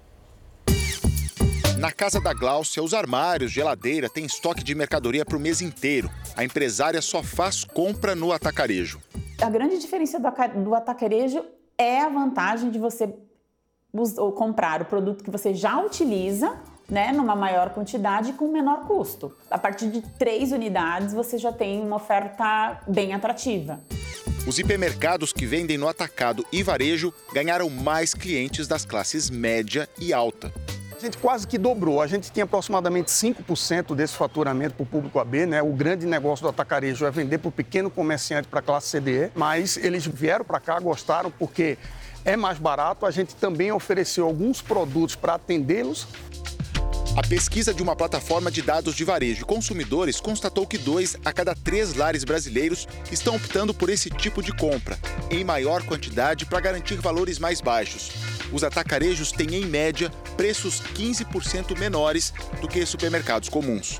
Na 1.78 1.94
casa 1.94 2.20
da 2.20 2.34
Gláucia, 2.34 2.84
os 2.84 2.94
armários, 2.94 3.52
geladeira, 3.52 4.10
tem 4.10 4.26
estoque 4.26 4.64
de 4.64 4.76
mercadoria 4.76 5.24
para 5.24 5.38
o 5.38 5.40
mês 5.40 5.62
inteiro. 5.62 6.10
A 6.36 6.44
empresária 6.44 7.02
só 7.02 7.24
faz 7.24 7.64
compra 7.64 8.14
no 8.14 8.34
atacarejo. 8.34 9.00
A 9.42 9.50
grande 9.50 9.80
diferença 9.80 10.20
do 10.20 10.76
atacarejo 10.76 11.46
é 11.78 12.02
a 12.02 12.10
vantagem 12.10 12.70
de 12.70 12.78
você 12.78 13.14
comprar 14.36 14.82
o 14.82 14.86
produto 14.86 15.24
que 15.24 15.32
você 15.32 15.54
já 15.54 15.80
utiliza 15.80 16.60
né, 16.90 17.12
numa 17.12 17.36
maior 17.36 17.70
quantidade 17.70 18.34
com 18.34 18.52
menor 18.52 18.86
custo. 18.86 19.34
A 19.50 19.58
partir 19.58 19.90
de 19.90 20.02
três 20.02 20.52
unidades, 20.52 21.14
você 21.14 21.38
já 21.38 21.54
tem 21.54 21.82
uma 21.82 21.96
oferta 21.96 22.82
bem 22.88 23.14
atrativa. 23.14 23.80
Os 24.50 24.58
hipermercados 24.58 25.32
que 25.32 25.46
vendem 25.46 25.78
no 25.78 25.88
atacado 25.88 26.44
e 26.52 26.64
varejo 26.64 27.14
ganharam 27.32 27.70
mais 27.70 28.16
clientes 28.16 28.68
das 28.68 28.84
classes 28.84 29.30
média 29.30 29.88
e 30.02 30.12
alta. 30.12 30.52
A 30.92 31.00
gente 31.00 31.20
quase 31.20 31.46
que 31.46 31.56
dobrou. 31.56 32.02
A 32.02 32.08
gente 32.08 32.32
tinha 32.32 32.46
aproximadamente 32.46 33.12
5% 33.12 33.94
desse 33.94 34.16
faturamento 34.16 34.74
para 34.74 34.82
o 34.82 34.88
público 34.88 35.20
AB. 35.20 35.46
Né? 35.46 35.62
O 35.62 35.72
grande 35.72 36.08
negócio 36.08 36.42
do 36.42 36.50
atacarejo 36.50 37.06
é 37.06 37.12
vender 37.12 37.38
para 37.38 37.50
o 37.50 37.52
pequeno 37.52 37.92
comerciante 37.92 38.48
para 38.48 38.60
a 38.60 38.64
classe 38.64 39.00
CDE. 39.00 39.30
Mas 39.36 39.78
eles 39.78 40.08
vieram 40.08 40.44
para 40.44 40.60
cá, 40.60 40.80
gostaram, 40.80 41.30
porque 41.30 41.78
é 42.26 42.36
mais 42.36 42.58
barato. 42.58 43.06
A 43.06 43.12
gente 43.12 43.36
também 43.36 43.72
ofereceu 43.72 44.26
alguns 44.26 44.64
produtos 44.64 45.16
para 45.16 45.36
atendê-los 45.36 46.08
a 47.16 47.22
pesquisa 47.22 47.74
de 47.74 47.82
uma 47.82 47.96
plataforma 47.96 48.52
de 48.52 48.62
dados 48.62 48.96
de 48.96 49.04
varejo 49.04 49.42
e 49.42 49.46
consumidores 49.46 50.22
constatou 50.22 50.66
que 50.68 50.78
dois 50.78 51.18
a 51.26 51.34
cada 51.34 51.56
três 51.56 51.96
lares 51.96 52.24
brasileiros 52.24 52.88
estão 53.12 53.36
optando 53.36 53.74
por 53.74 53.90
esse 53.90 54.10
tipo 54.10 54.42
de 54.42 54.52
compra, 54.52 54.98
em 55.30 55.44
maior 55.44 55.84
quantidade 55.84 56.46
para 56.46 56.60
garantir 56.60 56.96
valores 56.96 57.40
mais 57.40 57.62
baixos. 57.62 58.12
Os 58.54 58.64
atacarejos 58.64 59.32
têm, 59.32 59.56
em 59.56 59.66
média, 59.66 60.10
preços 60.38 60.82
15% 60.82 61.78
menores 61.78 62.34
do 62.62 62.68
que 62.68 62.86
supermercados 62.86 63.50
comuns. 63.50 64.00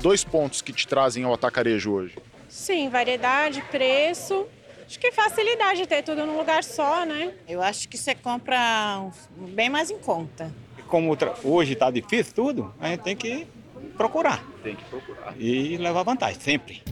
Dois 0.00 0.22
pontos 0.22 0.62
que 0.62 0.72
te 0.72 0.86
trazem 0.86 1.24
ao 1.24 1.34
atacarejo 1.34 1.90
hoje. 1.90 2.16
Sim, 2.48 2.88
variedade, 2.88 3.62
preço 3.70 4.46
Acho 4.86 4.98
que 4.98 5.12
facilidade 5.12 5.82
de 5.82 5.86
ter 5.86 6.02
tudo 6.02 6.24
num 6.24 6.38
lugar 6.38 6.64
só, 6.64 7.04
né? 7.04 7.34
Eu 7.46 7.60
acho 7.60 7.86
que 7.90 7.98
você 7.98 8.14
compra 8.14 9.10
bem 9.36 9.68
mais 9.68 9.90
em 9.90 9.98
conta 9.98 10.50
como 10.88 11.16
hoje 11.44 11.74
está 11.74 11.90
difícil 11.90 12.34
tudo, 12.34 12.74
a 12.80 12.88
gente 12.88 13.02
tem 13.02 13.14
que 13.14 13.46
procurar. 13.96 14.44
Tem 14.62 14.74
que 14.74 14.84
procurar. 14.84 15.34
E 15.38 15.76
levar 15.76 16.02
vantagem, 16.02 16.40
sempre. 16.40 16.82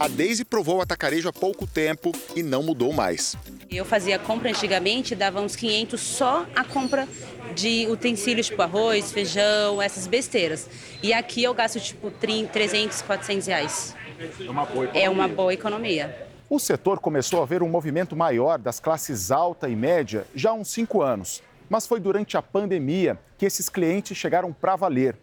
A 0.00 0.08
Daisy 0.08 0.44
provou 0.44 0.78
o 0.78 0.80
atacarejo 0.80 1.28
há 1.28 1.32
pouco 1.32 1.66
tempo 1.66 2.12
e 2.34 2.42
não 2.42 2.62
mudou 2.62 2.92
mais. 2.92 3.36
Eu 3.70 3.84
fazia 3.84 4.18
compra 4.18 4.50
antigamente, 4.50 5.14
dava 5.14 5.40
uns 5.40 5.54
500 5.54 6.00
só 6.00 6.46
a 6.56 6.64
compra 6.64 7.06
de 7.54 7.86
utensílios 7.88 8.46
tipo 8.46 8.60
arroz, 8.62 9.12
feijão, 9.12 9.80
essas 9.80 10.06
besteiras. 10.06 10.68
E 11.02 11.12
aqui 11.12 11.44
eu 11.44 11.54
gasto 11.54 11.78
tipo 11.78 12.10
300, 12.10 13.02
400 13.02 13.46
reais. 13.46 13.94
É 14.40 14.50
uma 14.50 14.64
boa 14.64 14.84
economia. 14.84 15.04
É 15.04 15.10
uma 15.10 15.28
boa 15.28 15.54
economia. 15.54 16.26
O 16.48 16.58
setor 16.58 16.98
começou 16.98 17.42
a 17.42 17.46
ver 17.46 17.62
um 17.62 17.68
movimento 17.68 18.16
maior 18.16 18.58
das 18.58 18.80
classes 18.80 19.30
alta 19.30 19.68
e 19.68 19.76
média 19.76 20.26
já 20.34 20.50
há 20.50 20.54
uns 20.54 20.68
cinco 20.68 21.00
anos. 21.00 21.42
Mas 21.68 21.86
foi 21.86 22.00
durante 22.00 22.36
a 22.36 22.42
pandemia 22.42 23.18
que 23.38 23.46
esses 23.46 23.68
clientes 23.68 24.16
chegaram 24.16 24.52
para 24.52 24.76
valer. 24.76 25.16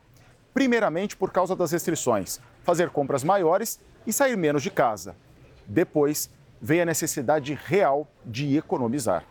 Primeiramente 0.54 1.16
por 1.16 1.32
causa 1.32 1.56
das 1.56 1.72
restrições, 1.72 2.40
fazer 2.64 2.90
compras 2.90 3.24
maiores 3.24 3.80
e 4.06 4.12
sair 4.12 4.36
menos 4.36 4.64
de 4.64 4.72
casa. 4.72 5.16
Depois 5.68 6.30
veio 6.62 6.82
a 6.82 6.86
necessidade 6.86 7.58
real 7.66 8.08
de 8.26 8.58
economizar. 8.58 9.26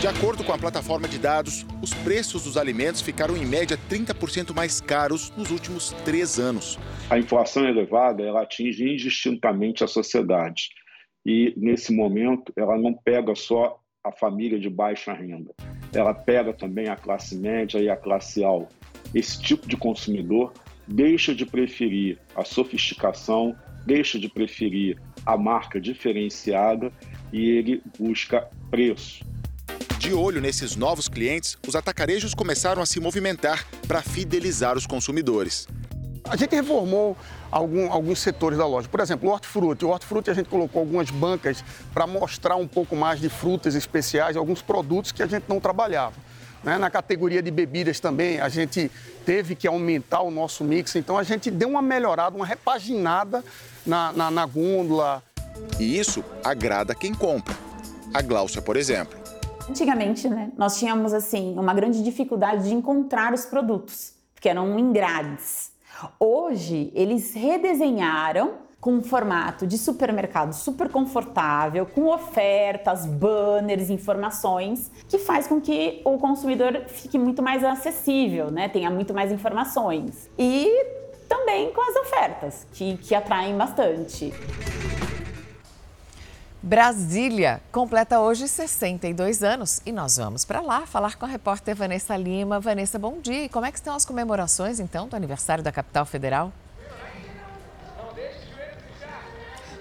De 0.00 0.06
acordo 0.06 0.44
com 0.44 0.52
a 0.52 0.58
plataforma 0.58 1.08
de 1.08 1.18
dados, 1.18 1.66
os 1.82 1.92
preços 1.92 2.44
dos 2.44 2.56
alimentos 2.56 3.00
ficaram 3.00 3.36
em 3.36 3.44
média 3.44 3.76
30% 3.90 4.54
mais 4.54 4.80
caros 4.80 5.30
nos 5.36 5.50
últimos 5.50 5.92
três 6.04 6.38
anos. 6.38 6.78
A 7.10 7.18
inflação 7.18 7.68
elevada 7.68 8.22
ela 8.22 8.42
atinge 8.42 8.84
indistintamente 8.84 9.82
a 9.82 9.88
sociedade 9.88 10.68
e 11.26 11.52
nesse 11.56 11.92
momento 11.92 12.52
ela 12.56 12.78
não 12.78 12.94
pega 12.94 13.34
só 13.34 13.80
a 14.04 14.12
família 14.12 14.58
de 14.58 14.70
baixa 14.70 15.12
renda, 15.12 15.52
ela 15.92 16.14
pega 16.14 16.52
também 16.52 16.88
a 16.88 16.96
classe 16.96 17.36
média 17.36 17.78
e 17.78 17.88
a 17.88 17.96
classe 17.96 18.44
alta. 18.44 18.74
Esse 19.14 19.40
tipo 19.40 19.66
de 19.66 19.76
consumidor 19.76 20.52
deixa 20.86 21.34
de 21.34 21.44
preferir 21.44 22.18
a 22.34 22.44
sofisticação, 22.44 23.54
deixa 23.86 24.18
de 24.18 24.28
preferir 24.28 24.98
a 25.24 25.36
marca 25.36 25.80
diferenciada 25.80 26.92
e 27.32 27.50
ele 27.50 27.82
busca 27.98 28.48
preço. 28.70 29.24
De 29.98 30.12
olho 30.12 30.40
nesses 30.40 30.76
novos 30.76 31.08
clientes, 31.08 31.58
os 31.66 31.74
atacarejos 31.74 32.32
começaram 32.32 32.80
a 32.80 32.86
se 32.86 33.00
movimentar 33.00 33.66
para 33.86 34.00
fidelizar 34.00 34.76
os 34.76 34.86
consumidores. 34.86 35.66
A 36.24 36.36
gente 36.36 36.54
reformou 36.54 37.16
algum, 37.50 37.90
alguns 37.92 38.20
setores 38.20 38.58
da 38.58 38.66
loja. 38.66 38.88
Por 38.88 39.00
exemplo, 39.00 39.28
o 39.28 39.32
hortifruti. 39.32 39.84
O 39.84 39.88
hortifruti 39.88 40.30
a 40.30 40.34
gente 40.34 40.48
colocou 40.48 40.80
algumas 40.80 41.10
bancas 41.10 41.64
para 41.92 42.06
mostrar 42.06 42.56
um 42.56 42.66
pouco 42.66 42.94
mais 42.94 43.20
de 43.20 43.28
frutas 43.28 43.74
especiais, 43.74 44.36
alguns 44.36 44.62
produtos 44.62 45.12
que 45.12 45.22
a 45.22 45.26
gente 45.26 45.44
não 45.48 45.60
trabalhava. 45.60 46.14
Né? 46.62 46.76
Na 46.78 46.90
categoria 46.90 47.42
de 47.42 47.50
bebidas 47.50 48.00
também, 48.00 48.40
a 48.40 48.48
gente 48.48 48.90
teve 49.24 49.54
que 49.54 49.66
aumentar 49.66 50.22
o 50.22 50.30
nosso 50.30 50.64
mix, 50.64 50.96
então 50.96 51.16
a 51.16 51.22
gente 51.22 51.50
deu 51.50 51.68
uma 51.68 51.82
melhorada, 51.82 52.36
uma 52.36 52.46
repaginada 52.46 53.44
na, 53.86 54.12
na, 54.12 54.30
na 54.30 54.46
gôndola. 54.46 55.22
E 55.78 55.98
isso 55.98 56.24
agrada 56.44 56.94
quem 56.94 57.14
compra. 57.14 57.54
A 58.12 58.22
Gláucia, 58.22 58.62
por 58.62 58.76
exemplo. 58.76 59.18
Antigamente, 59.68 60.28
né, 60.28 60.50
nós 60.56 60.78
tínhamos 60.78 61.12
assim 61.12 61.54
uma 61.58 61.74
grande 61.74 62.02
dificuldade 62.02 62.64
de 62.64 62.74
encontrar 62.74 63.34
os 63.34 63.44
produtos, 63.44 64.14
porque 64.34 64.48
eram 64.48 64.78
em 64.78 64.92
grades. 64.92 65.70
Hoje, 66.18 66.92
eles 66.94 67.34
redesenharam 67.34 68.68
com 68.80 68.92
um 68.92 69.02
formato 69.02 69.66
de 69.66 69.76
supermercado 69.76 70.52
super 70.52 70.88
confortável, 70.88 71.84
com 71.84 72.06
ofertas, 72.06 73.04
banners, 73.06 73.90
informações, 73.90 74.90
que 75.08 75.18
faz 75.18 75.46
com 75.46 75.60
que 75.60 76.00
o 76.04 76.16
consumidor 76.18 76.84
fique 76.86 77.18
muito 77.18 77.42
mais 77.42 77.64
acessível, 77.64 78.50
né? 78.50 78.68
tenha 78.68 78.90
muito 78.90 79.12
mais 79.12 79.32
informações. 79.32 80.30
E 80.38 80.86
também 81.28 81.72
com 81.72 81.80
as 81.80 81.96
ofertas, 81.96 82.66
que, 82.72 82.96
que 82.98 83.14
atraem 83.14 83.56
bastante. 83.56 84.32
Brasília 86.60 87.60
completa 87.70 88.18
hoje 88.18 88.48
62 88.48 89.44
anos 89.44 89.80
e 89.86 89.92
nós 89.92 90.16
vamos 90.16 90.44
para 90.44 90.60
lá 90.60 90.84
falar 90.86 91.14
com 91.14 91.24
a 91.24 91.28
repórter 91.28 91.72
Vanessa 91.76 92.16
Lima. 92.16 92.58
Vanessa, 92.58 92.98
bom 92.98 93.20
dia. 93.20 93.48
Como 93.48 93.64
é 93.64 93.70
que 93.70 93.78
estão 93.78 93.94
as 93.94 94.04
comemorações 94.04 94.80
então 94.80 95.06
do 95.06 95.14
aniversário 95.14 95.62
da 95.62 95.70
capital 95.70 96.04
federal? 96.04 96.52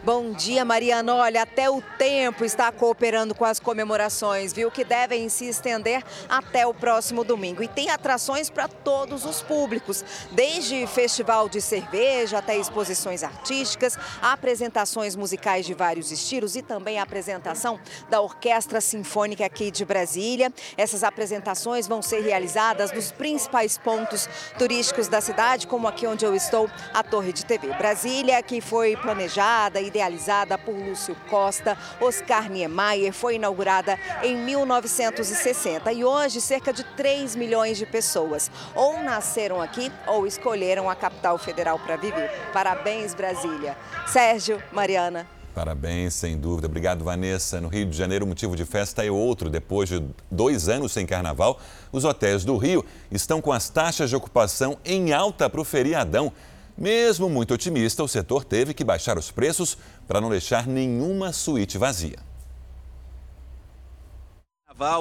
Bom 0.07 0.31
dia, 0.31 0.63
Mariana. 0.63 1.15
Olha, 1.15 1.41
até 1.41 1.69
o 1.69 1.81
tempo 1.81 2.45
está 2.45 2.71
cooperando 2.71 3.35
com 3.35 3.43
as 3.43 3.59
comemorações, 3.59 4.53
viu? 4.53 4.71
Que 4.71 4.85
devem 4.85 5.27
se 5.27 5.43
estender 5.43 6.01
até 6.29 6.65
o 6.65 6.73
próximo 6.73 7.25
domingo. 7.25 7.61
E 7.61 7.67
tem 7.67 7.89
atrações 7.89 8.49
para 8.49 8.69
todos 8.69 9.25
os 9.25 9.41
públicos, 9.41 10.05
desde 10.31 10.87
festival 10.87 11.49
de 11.49 11.59
cerveja 11.59 12.37
até 12.37 12.55
exposições 12.55 13.21
artísticas, 13.21 13.97
apresentações 14.21 15.13
musicais 15.13 15.65
de 15.65 15.73
vários 15.73 16.09
estilos 16.09 16.55
e 16.55 16.61
também 16.61 16.99
a 16.99 17.03
apresentação 17.03 17.77
da 18.09 18.21
Orquestra 18.21 18.79
Sinfônica 18.79 19.45
aqui 19.45 19.69
de 19.69 19.83
Brasília. 19.83 20.53
Essas 20.77 21.03
apresentações 21.03 21.85
vão 21.85 22.01
ser 22.01 22.21
realizadas 22.21 22.93
nos 22.93 23.11
principais 23.11 23.77
pontos 23.77 24.29
turísticos 24.57 25.09
da 25.09 25.19
cidade, 25.19 25.67
como 25.67 25.85
aqui 25.85 26.07
onde 26.07 26.23
eu 26.23 26.33
estou, 26.33 26.69
a 26.93 27.03
Torre 27.03 27.33
de 27.33 27.45
TV. 27.45 27.73
Brasília, 27.73 28.41
que 28.41 28.61
foi 28.61 28.95
planejada 28.95 29.81
e 29.81 29.96
idealizada 29.97 30.57
por 30.59 30.75
Lúcio 30.75 31.15
Costa, 31.27 31.75
Oscar 31.99 32.51
Niemeyer, 32.51 33.11
foi 33.11 33.35
inaugurada 33.35 33.97
em 34.21 34.37
1960 34.37 35.91
e 35.91 36.05
hoje 36.05 36.39
cerca 36.39 36.71
de 36.71 36.83
3 36.83 37.35
milhões 37.35 37.77
de 37.77 37.85
pessoas 37.85 38.51
ou 38.75 39.01
nasceram 39.01 39.59
aqui 39.59 39.91
ou 40.05 40.27
escolheram 40.27 40.87
a 40.87 40.95
capital 40.95 41.37
federal 41.39 41.79
para 41.79 41.95
viver. 41.95 42.29
Parabéns, 42.53 43.15
Brasília. 43.15 43.75
Sérgio, 44.05 44.61
Mariana. 44.71 45.25
Parabéns, 45.55 46.13
sem 46.13 46.37
dúvida. 46.37 46.67
Obrigado, 46.67 47.03
Vanessa. 47.03 47.59
No 47.59 47.67
Rio 47.67 47.87
de 47.87 47.97
Janeiro, 47.97 48.25
o 48.25 48.27
motivo 48.27 48.55
de 48.55 48.63
festa 48.63 49.03
é 49.03 49.09
outro. 49.09 49.49
Depois 49.49 49.89
de 49.89 50.03
dois 50.29 50.69
anos 50.69 50.91
sem 50.91 51.07
carnaval, 51.07 51.59
os 51.91 52.05
hotéis 52.05 52.45
do 52.45 52.55
Rio 52.57 52.85
estão 53.09 53.41
com 53.41 53.51
as 53.51 53.67
taxas 53.67 54.11
de 54.11 54.15
ocupação 54.15 54.77
em 54.85 55.11
alta 55.11 55.49
para 55.49 55.59
o 55.59 55.63
feriadão. 55.63 56.31
Mesmo 56.77 57.27
muito 57.27 57.55
otimista, 57.55 58.03
o 58.03 58.07
setor 58.07 58.45
teve 58.45 58.71
que 58.73 58.83
baixar 58.83 59.17
os 59.17 59.31
preços 59.31 59.75
para 60.07 60.21
não 60.21 60.29
deixar 60.29 60.67
nenhuma 60.67 61.33
suíte 61.33 61.77
vazia. 61.77 62.17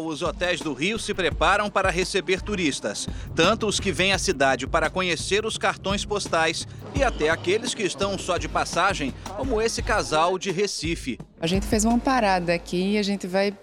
Os 0.02 0.22
hotéis 0.22 0.62
do 0.62 0.72
Rio 0.72 0.98
se 0.98 1.12
preparam 1.12 1.68
para 1.68 1.90
receber 1.90 2.40
turistas, 2.40 3.06
tanto 3.34 3.66
os 3.66 3.78
que 3.78 3.92
vêm 3.92 4.14
à 4.14 4.18
cidade 4.18 4.66
para 4.66 4.88
conhecer 4.88 5.44
os 5.44 5.58
cartões 5.58 6.02
postais 6.02 6.66
e 6.94 7.04
até 7.04 7.28
aqueles 7.28 7.74
que 7.74 7.82
estão 7.82 8.16
só 8.16 8.38
de 8.38 8.48
passagem, 8.48 9.12
como 9.36 9.60
esse 9.60 9.82
casal 9.82 10.38
de 10.38 10.50
Recife. 10.50 11.18
A 11.38 11.46
gente 11.46 11.66
fez 11.66 11.84
uma 11.84 11.98
parada 11.98 12.54
aqui 12.54 12.92
e 12.92 12.98
a 12.98 13.02
gente 13.02 13.26
vai 13.26 13.54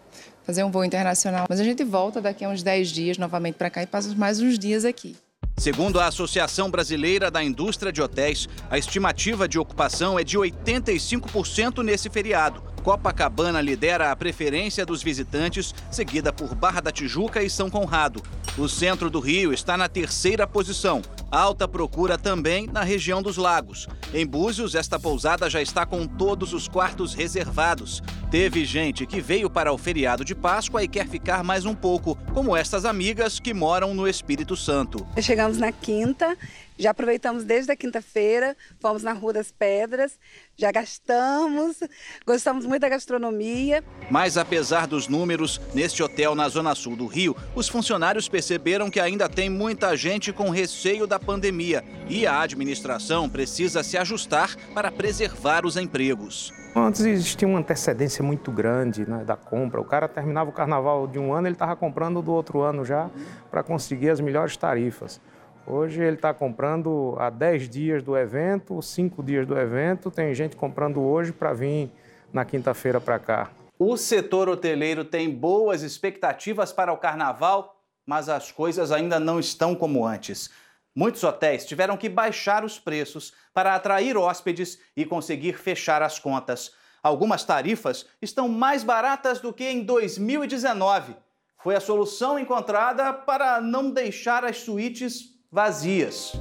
fazer 0.44 0.64
um 0.64 0.70
voo 0.70 0.86
internacional, 0.86 1.48
mas 1.50 1.60
a 1.60 1.64
gente 1.64 1.84
volta 1.84 2.22
daqui 2.22 2.46
a 2.46 2.50
uns 2.50 2.62
10 2.62 2.90
dias 2.90 3.18
novamente 3.18 3.56
para 3.56 3.72
cá 3.72 3.82
e 3.82 3.88
passa 3.88 4.14
mais 4.14 4.40
uns 4.40 4.60
dias 4.60 4.86
aqui. 4.86 5.16
Segundo 5.58 6.00
a 6.00 6.08
Associação 6.08 6.70
Brasileira 6.70 7.30
da 7.30 7.44
Indústria 7.44 7.92
de 7.92 8.02
Hotéis, 8.02 8.50
a 8.70 8.78
estimativa 8.78 9.48
de 9.48 9.60
ocupação 9.60 10.20
é 10.20 10.24
de 10.24 10.38
85% 10.38 11.84
nesse 11.84 12.10
feriado. 12.10 12.73
Copacabana 12.84 13.62
lidera 13.62 14.12
a 14.12 14.16
preferência 14.16 14.86
dos 14.86 15.02
visitantes, 15.02 15.74
seguida 15.90 16.34
por 16.34 16.54
Barra 16.54 16.82
da 16.82 16.92
Tijuca 16.92 17.42
e 17.42 17.50
São 17.50 17.70
Conrado. 17.70 18.22
O 18.58 18.68
centro 18.68 19.10
do 19.10 19.22
Rio 19.22 19.54
está 19.54 19.78
na 19.78 19.88
terceira 19.88 20.46
posição. 20.46 21.02
Alta 21.32 21.68
procura 21.68 22.18
também 22.18 22.68
na 22.68 22.84
região 22.84 23.22
dos 23.22 23.38
lagos. 23.38 23.88
Em 24.14 24.28
Búzios, 24.28 24.76
esta 24.76 25.00
pousada 25.00 25.50
já 25.50 25.62
está 25.62 25.86
com 25.86 26.06
todos 26.06 26.54
os 26.54 26.68
quartos 26.68 27.16
reservados. 27.16 28.04
Teve 28.30 28.66
gente 28.66 29.08
que 29.08 29.22
veio 29.22 29.50
para 29.50 29.72
o 29.72 29.78
feriado 29.78 30.24
de 30.26 30.36
Páscoa 30.36 30.84
e 30.84 30.88
quer 30.88 31.08
ficar 31.08 31.44
mais 31.44 31.66
um 31.66 31.74
pouco, 31.74 32.16
como 32.34 32.56
estas 32.56 32.86
amigas 32.86 33.40
que 33.40 33.54
moram 33.54 33.96
no 33.96 34.08
Espírito 34.08 34.56
Santo. 34.56 35.08
Chegamos 35.20 35.58
na 35.58 35.72
quinta, 35.72 36.38
já 36.78 36.92
aproveitamos 36.92 37.44
desde 37.44 37.72
a 37.72 37.76
quinta-feira, 37.76 38.56
fomos 38.80 39.02
na 39.02 39.14
Rua 39.14 39.34
das 39.34 39.52
Pedras, 39.52 40.20
já 40.58 40.72
gastamos, 40.72 41.80
gostamos 42.26 42.66
muito 42.66 42.82
da 42.82 42.90
gastronomia. 42.90 43.84
Mas 44.10 44.38
apesar 44.38 44.88
dos 44.88 45.08
números, 45.08 45.60
neste 45.74 46.04
hotel 46.04 46.36
na 46.36 46.48
Zona 46.48 46.76
Sul 46.76 46.96
do 46.96 47.08
Rio, 47.08 47.36
os 47.56 47.68
funcionários 47.68 48.30
perceberam 48.30 48.90
que 48.90 49.00
ainda 49.00 49.28
tem 49.28 49.50
muita 49.50 49.96
gente 49.98 50.32
com 50.32 50.50
receio 50.50 51.08
da 51.08 51.20
pandemia 51.20 51.84
e 52.08 52.28
a 52.28 52.42
administração 52.42 53.28
precisa 53.28 53.84
se 53.84 53.98
ajustar 53.98 54.56
para 54.74 54.92
preservar 54.92 55.66
os 55.66 55.76
empregos. 55.76 56.54
Antes 56.76 57.02
existia 57.02 57.48
uma 57.48 57.60
antecedência 57.60 58.24
muito 58.24 58.52
grande 58.52 59.08
né, 59.08 59.24
da 59.24 59.36
compra. 59.36 59.80
O 59.80 59.86
cara 59.86 60.08
terminava 60.08 60.50
o 60.50 60.54
carnaval 60.54 61.08
de 61.08 61.20
um 61.20 61.32
ano, 61.32 61.48
ele 61.48 61.56
estava 61.56 61.76
comprando 61.76 62.22
do 62.22 62.32
outro 62.32 62.62
ano 62.62 62.84
já 62.84 63.12
para 63.52 63.62
conseguir 63.62 64.10
as 64.10 64.20
melhores 64.20 64.58
tarifas. 64.58 65.22
Hoje 65.66 66.02
ele 66.02 66.18
está 66.18 66.34
comprando 66.34 67.16
há 67.18 67.30
10 67.30 67.70
dias 67.70 68.04
do 68.04 68.18
evento, 68.18 68.82
5 68.82 69.24
dias 69.24 69.48
do 69.48 69.58
evento. 69.58 70.12
Tem 70.12 70.34
gente 70.36 70.58
comprando 70.58 71.02
hoje 71.02 71.32
para 71.32 71.54
vir 71.54 71.90
na 72.34 72.44
quinta-feira 72.44 73.00
para 73.00 73.18
cá. 73.18 73.50
O 73.80 73.96
setor 73.96 74.50
hoteleiro 74.50 75.06
tem 75.06 75.30
boas 75.30 75.82
expectativas 75.82 76.74
para 76.74 76.92
o 76.92 76.98
carnaval, 76.98 77.82
mas 78.06 78.28
as 78.28 78.52
coisas 78.52 78.92
ainda 78.92 79.22
não 79.22 79.40
estão 79.40 79.74
como 79.74 80.06
antes. 80.06 80.50
Muitos 80.94 81.24
hotéis 81.24 81.66
tiveram 81.66 81.96
que 81.96 82.10
baixar 82.10 82.66
os 82.66 82.78
preços 82.78 83.34
para 83.54 83.74
atrair 83.74 84.18
hóspedes 84.18 84.80
e 84.98 85.06
conseguir 85.06 85.54
fechar 85.54 86.04
as 86.04 86.20
contas. 86.20 86.74
Algumas 87.02 87.46
tarifas 87.46 88.06
estão 88.22 88.50
mais 88.50 88.84
baratas 88.84 89.40
do 89.40 89.54
que 89.54 89.64
em 89.64 89.84
2019. 89.84 91.16
foi 91.58 91.76
a 91.76 91.80
solução 91.80 92.38
encontrada 92.38 93.14
para 93.14 93.62
não 93.62 93.90
deixar 93.90 94.44
as 94.44 94.58
suítes 94.58 95.33
vazias. 95.54 96.34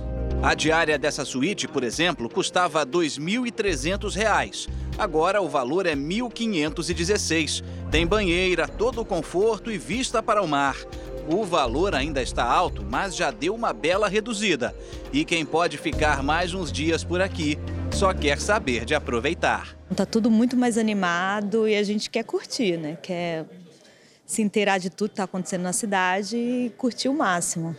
A 0.42 0.54
diária 0.54 0.98
dessa 0.98 1.22
suíte, 1.22 1.68
por 1.68 1.84
exemplo, 1.84 2.30
custava 2.30 2.80
R$ 2.80 2.86
2.300. 2.86 4.70
Agora 4.96 5.42
o 5.42 5.50
valor 5.50 5.84
é 5.84 5.90
R$ 5.90 5.96
1.516. 5.96 7.62
Tem 7.90 8.06
banheira, 8.06 8.66
todo 8.66 9.02
o 9.02 9.04
conforto 9.04 9.70
e 9.70 9.76
vista 9.76 10.22
para 10.22 10.40
o 10.40 10.48
mar. 10.48 10.78
O 11.28 11.44
valor 11.44 11.94
ainda 11.94 12.22
está 12.22 12.42
alto, 12.42 12.82
mas 12.82 13.14
já 13.14 13.30
deu 13.30 13.54
uma 13.54 13.74
bela 13.74 14.08
reduzida. 14.08 14.74
E 15.12 15.26
quem 15.26 15.44
pode 15.44 15.76
ficar 15.76 16.22
mais 16.22 16.54
uns 16.54 16.72
dias 16.72 17.04
por 17.04 17.20
aqui 17.20 17.58
só 17.90 18.14
quer 18.14 18.40
saber 18.40 18.86
de 18.86 18.94
aproveitar. 18.94 19.76
Tá 19.94 20.06
tudo 20.06 20.30
muito 20.30 20.56
mais 20.56 20.78
animado 20.78 21.68
e 21.68 21.76
a 21.76 21.82
gente 21.82 22.08
quer 22.08 22.24
curtir, 22.24 22.78
né? 22.78 22.96
Quer 23.02 23.44
se 24.24 24.40
inteirar 24.40 24.78
de 24.78 24.88
tudo 24.88 25.10
que 25.10 25.12
está 25.12 25.24
acontecendo 25.24 25.64
na 25.64 25.74
cidade 25.74 26.34
e 26.34 26.72
curtir 26.78 27.10
o 27.10 27.14
máximo. 27.14 27.76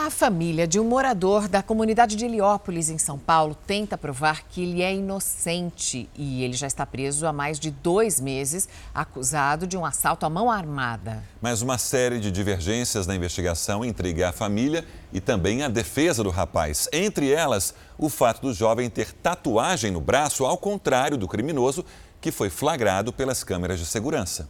A 0.00 0.10
família 0.10 0.64
de 0.64 0.78
um 0.78 0.84
morador 0.84 1.48
da 1.48 1.60
comunidade 1.60 2.14
de 2.14 2.24
Heliópolis, 2.24 2.88
em 2.88 2.98
São 2.98 3.18
Paulo, 3.18 3.56
tenta 3.66 3.98
provar 3.98 4.44
que 4.44 4.62
ele 4.62 4.80
é 4.80 4.94
inocente 4.94 6.08
e 6.16 6.44
ele 6.44 6.52
já 6.52 6.68
está 6.68 6.86
preso 6.86 7.26
há 7.26 7.32
mais 7.32 7.58
de 7.58 7.72
dois 7.72 8.20
meses, 8.20 8.68
acusado 8.94 9.66
de 9.66 9.76
um 9.76 9.84
assalto 9.84 10.24
à 10.24 10.30
mão 10.30 10.52
armada. 10.52 11.24
Mas 11.42 11.62
uma 11.62 11.78
série 11.78 12.20
de 12.20 12.30
divergências 12.30 13.08
na 13.08 13.16
investigação 13.16 13.84
intriga 13.84 14.28
a 14.28 14.32
família 14.32 14.84
e 15.12 15.20
também 15.20 15.64
a 15.64 15.68
defesa 15.68 16.22
do 16.22 16.30
rapaz. 16.30 16.88
Entre 16.92 17.32
elas, 17.32 17.74
o 17.98 18.08
fato 18.08 18.42
do 18.42 18.54
jovem 18.54 18.88
ter 18.88 19.12
tatuagem 19.12 19.90
no 19.90 20.00
braço, 20.00 20.46
ao 20.46 20.56
contrário 20.56 21.16
do 21.16 21.26
criminoso, 21.26 21.84
que 22.20 22.30
foi 22.30 22.50
flagrado 22.50 23.12
pelas 23.12 23.42
câmeras 23.42 23.80
de 23.80 23.86
segurança. 23.86 24.48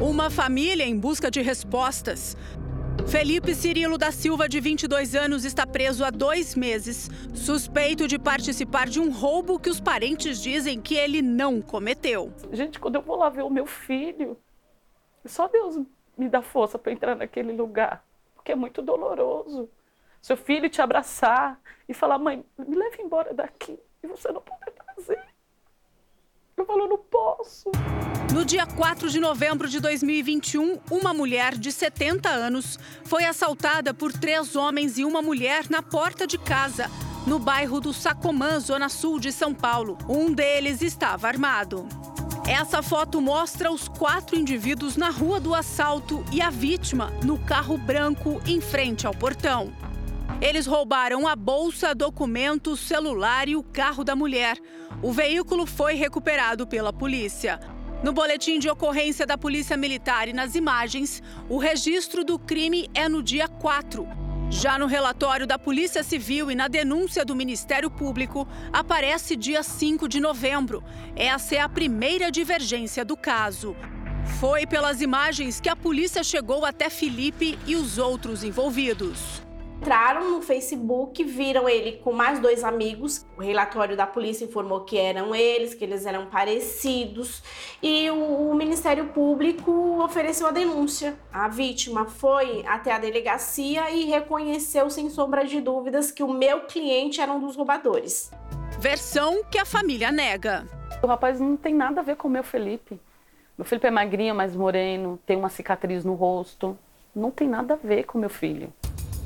Uma 0.00 0.30
família 0.30 0.84
em 0.84 0.96
busca 0.96 1.30
de 1.30 1.42
respostas. 1.42 2.34
Felipe 3.06 3.54
Cirilo 3.54 3.98
da 3.98 4.10
Silva, 4.10 4.48
de 4.48 4.60
22 4.60 5.14
anos, 5.14 5.44
está 5.44 5.66
preso 5.66 6.04
há 6.04 6.10
dois 6.10 6.54
meses, 6.54 7.08
suspeito 7.34 8.08
de 8.08 8.18
participar 8.18 8.88
de 8.88 9.00
um 9.00 9.10
roubo 9.10 9.58
que 9.58 9.68
os 9.68 9.80
parentes 9.80 10.40
dizem 10.42 10.80
que 10.80 10.94
ele 10.94 11.22
não 11.22 11.60
cometeu. 11.60 12.32
Gente, 12.52 12.80
quando 12.80 12.96
eu 12.96 13.02
vou 13.02 13.16
lá 13.16 13.28
ver 13.28 13.42
o 13.42 13.50
meu 13.50 13.66
filho, 13.66 14.36
só 15.24 15.48
Deus 15.48 15.78
me 16.16 16.28
dá 16.28 16.42
força 16.42 16.78
para 16.78 16.92
entrar 16.92 17.14
naquele 17.14 17.52
lugar, 17.52 18.04
porque 18.34 18.52
é 18.52 18.56
muito 18.56 18.82
doloroso. 18.82 19.68
Seu 20.20 20.36
filho 20.36 20.70
te 20.70 20.80
abraçar 20.80 21.60
e 21.88 21.94
falar: 21.94 22.18
mãe, 22.18 22.44
me 22.58 22.76
leve 22.76 23.02
embora 23.02 23.34
daqui, 23.34 23.78
e 24.02 24.06
você 24.06 24.32
não 24.32 24.40
poder 24.40 24.72
trazer. 24.72 25.33
Eu 26.56 26.64
falo: 26.64 26.86
não 26.86 26.98
posso. 26.98 27.70
No 28.32 28.44
dia 28.44 28.66
4 28.66 29.10
de 29.10 29.20
novembro 29.20 29.68
de 29.68 29.80
2021, 29.80 30.80
uma 30.90 31.12
mulher 31.12 31.56
de 31.56 31.70
70 31.70 32.28
anos 32.28 32.78
foi 33.04 33.24
assaltada 33.24 33.92
por 33.92 34.12
três 34.12 34.56
homens 34.56 34.98
e 34.98 35.04
uma 35.04 35.22
mulher 35.22 35.68
na 35.68 35.82
porta 35.82 36.26
de 36.26 36.38
casa, 36.38 36.90
no 37.26 37.38
bairro 37.38 37.80
do 37.80 37.92
Sacomã, 37.92 38.58
zona 38.58 38.88
sul 38.88 39.18
de 39.18 39.30
São 39.30 39.54
Paulo. 39.54 39.98
Um 40.08 40.32
deles 40.32 40.82
estava 40.82 41.28
armado. 41.28 41.86
Essa 42.46 42.82
foto 42.82 43.20
mostra 43.20 43.72
os 43.72 43.88
quatro 43.88 44.36
indivíduos 44.36 44.96
na 44.96 45.10
rua 45.10 45.40
do 45.40 45.54
assalto 45.54 46.24
e 46.30 46.42
a 46.42 46.50
vítima 46.50 47.10
no 47.24 47.38
carro 47.38 47.78
branco 47.78 48.40
em 48.46 48.60
frente 48.60 49.06
ao 49.06 49.14
portão. 49.14 49.72
Eles 50.44 50.66
roubaram 50.66 51.26
a 51.26 51.34
bolsa, 51.34 51.94
documentos, 51.94 52.78
celular 52.78 53.48
e 53.48 53.56
o 53.56 53.62
carro 53.62 54.04
da 54.04 54.14
mulher. 54.14 54.58
O 55.02 55.10
veículo 55.10 55.64
foi 55.64 55.94
recuperado 55.94 56.66
pela 56.66 56.92
polícia. 56.92 57.58
No 58.02 58.12
boletim 58.12 58.58
de 58.58 58.68
ocorrência 58.68 59.26
da 59.26 59.38
Polícia 59.38 59.74
Militar 59.74 60.28
e 60.28 60.34
nas 60.34 60.54
imagens, 60.54 61.22
o 61.48 61.56
registro 61.56 62.22
do 62.22 62.38
crime 62.38 62.90
é 62.92 63.08
no 63.08 63.22
dia 63.22 63.48
4. 63.48 64.06
Já 64.50 64.78
no 64.78 64.84
relatório 64.84 65.46
da 65.46 65.58
Polícia 65.58 66.02
Civil 66.02 66.50
e 66.50 66.54
na 66.54 66.68
denúncia 66.68 67.24
do 67.24 67.34
Ministério 67.34 67.90
Público, 67.90 68.46
aparece 68.70 69.36
dia 69.36 69.62
5 69.62 70.06
de 70.06 70.20
novembro. 70.20 70.84
Essa 71.16 71.54
é 71.54 71.60
a 71.60 71.70
primeira 71.70 72.30
divergência 72.30 73.02
do 73.02 73.16
caso. 73.16 73.74
Foi 74.38 74.66
pelas 74.66 75.00
imagens 75.00 75.58
que 75.58 75.70
a 75.70 75.76
polícia 75.76 76.22
chegou 76.22 76.66
até 76.66 76.90
Felipe 76.90 77.58
e 77.66 77.74
os 77.76 77.96
outros 77.96 78.44
envolvidos 78.44 79.43
entraram 79.84 80.30
no 80.30 80.40
Facebook, 80.40 81.22
viram 81.24 81.68
ele 81.68 81.92
com 81.98 82.12
mais 82.12 82.38
dois 82.38 82.64
amigos. 82.64 83.26
O 83.36 83.42
relatório 83.42 83.96
da 83.96 84.06
polícia 84.06 84.44
informou 84.44 84.80
que 84.80 84.96
eram 84.96 85.34
eles, 85.34 85.74
que 85.74 85.84
eles 85.84 86.06
eram 86.06 86.26
parecidos, 86.26 87.42
e 87.82 88.08
o, 88.10 88.50
o 88.50 88.54
Ministério 88.54 89.06
Público 89.08 90.02
ofereceu 90.02 90.46
a 90.46 90.50
denúncia. 90.50 91.14
A 91.32 91.48
vítima 91.48 92.06
foi 92.06 92.64
até 92.66 92.92
a 92.92 92.98
delegacia 92.98 93.90
e 93.90 94.04
reconheceu 94.04 94.88
sem 94.88 95.10
sombra 95.10 95.44
de 95.44 95.60
dúvidas 95.60 96.10
que 96.10 96.22
o 96.22 96.32
meu 96.32 96.62
cliente 96.62 97.20
era 97.20 97.32
um 97.32 97.40
dos 97.40 97.56
roubadores. 97.56 98.30
Versão 98.78 99.44
que 99.50 99.58
a 99.58 99.64
família 99.64 100.10
nega. 100.10 100.66
O 101.02 101.06
rapaz 101.06 101.38
não 101.40 101.56
tem 101.56 101.74
nada 101.74 102.00
a 102.00 102.04
ver 102.04 102.16
com 102.16 102.28
o 102.28 102.30
meu 102.30 102.42
Felipe. 102.42 102.98
Meu 103.56 103.64
Felipe 103.64 103.86
é 103.86 103.90
magrinho, 103.90 104.34
mais 104.34 104.56
moreno, 104.56 105.18
tem 105.26 105.36
uma 105.36 105.48
cicatriz 105.48 106.04
no 106.04 106.14
rosto. 106.14 106.76
Não 107.14 107.30
tem 107.30 107.48
nada 107.48 107.74
a 107.74 107.76
ver 107.76 108.04
com 108.04 108.18
meu 108.18 108.30
filho. 108.30 108.72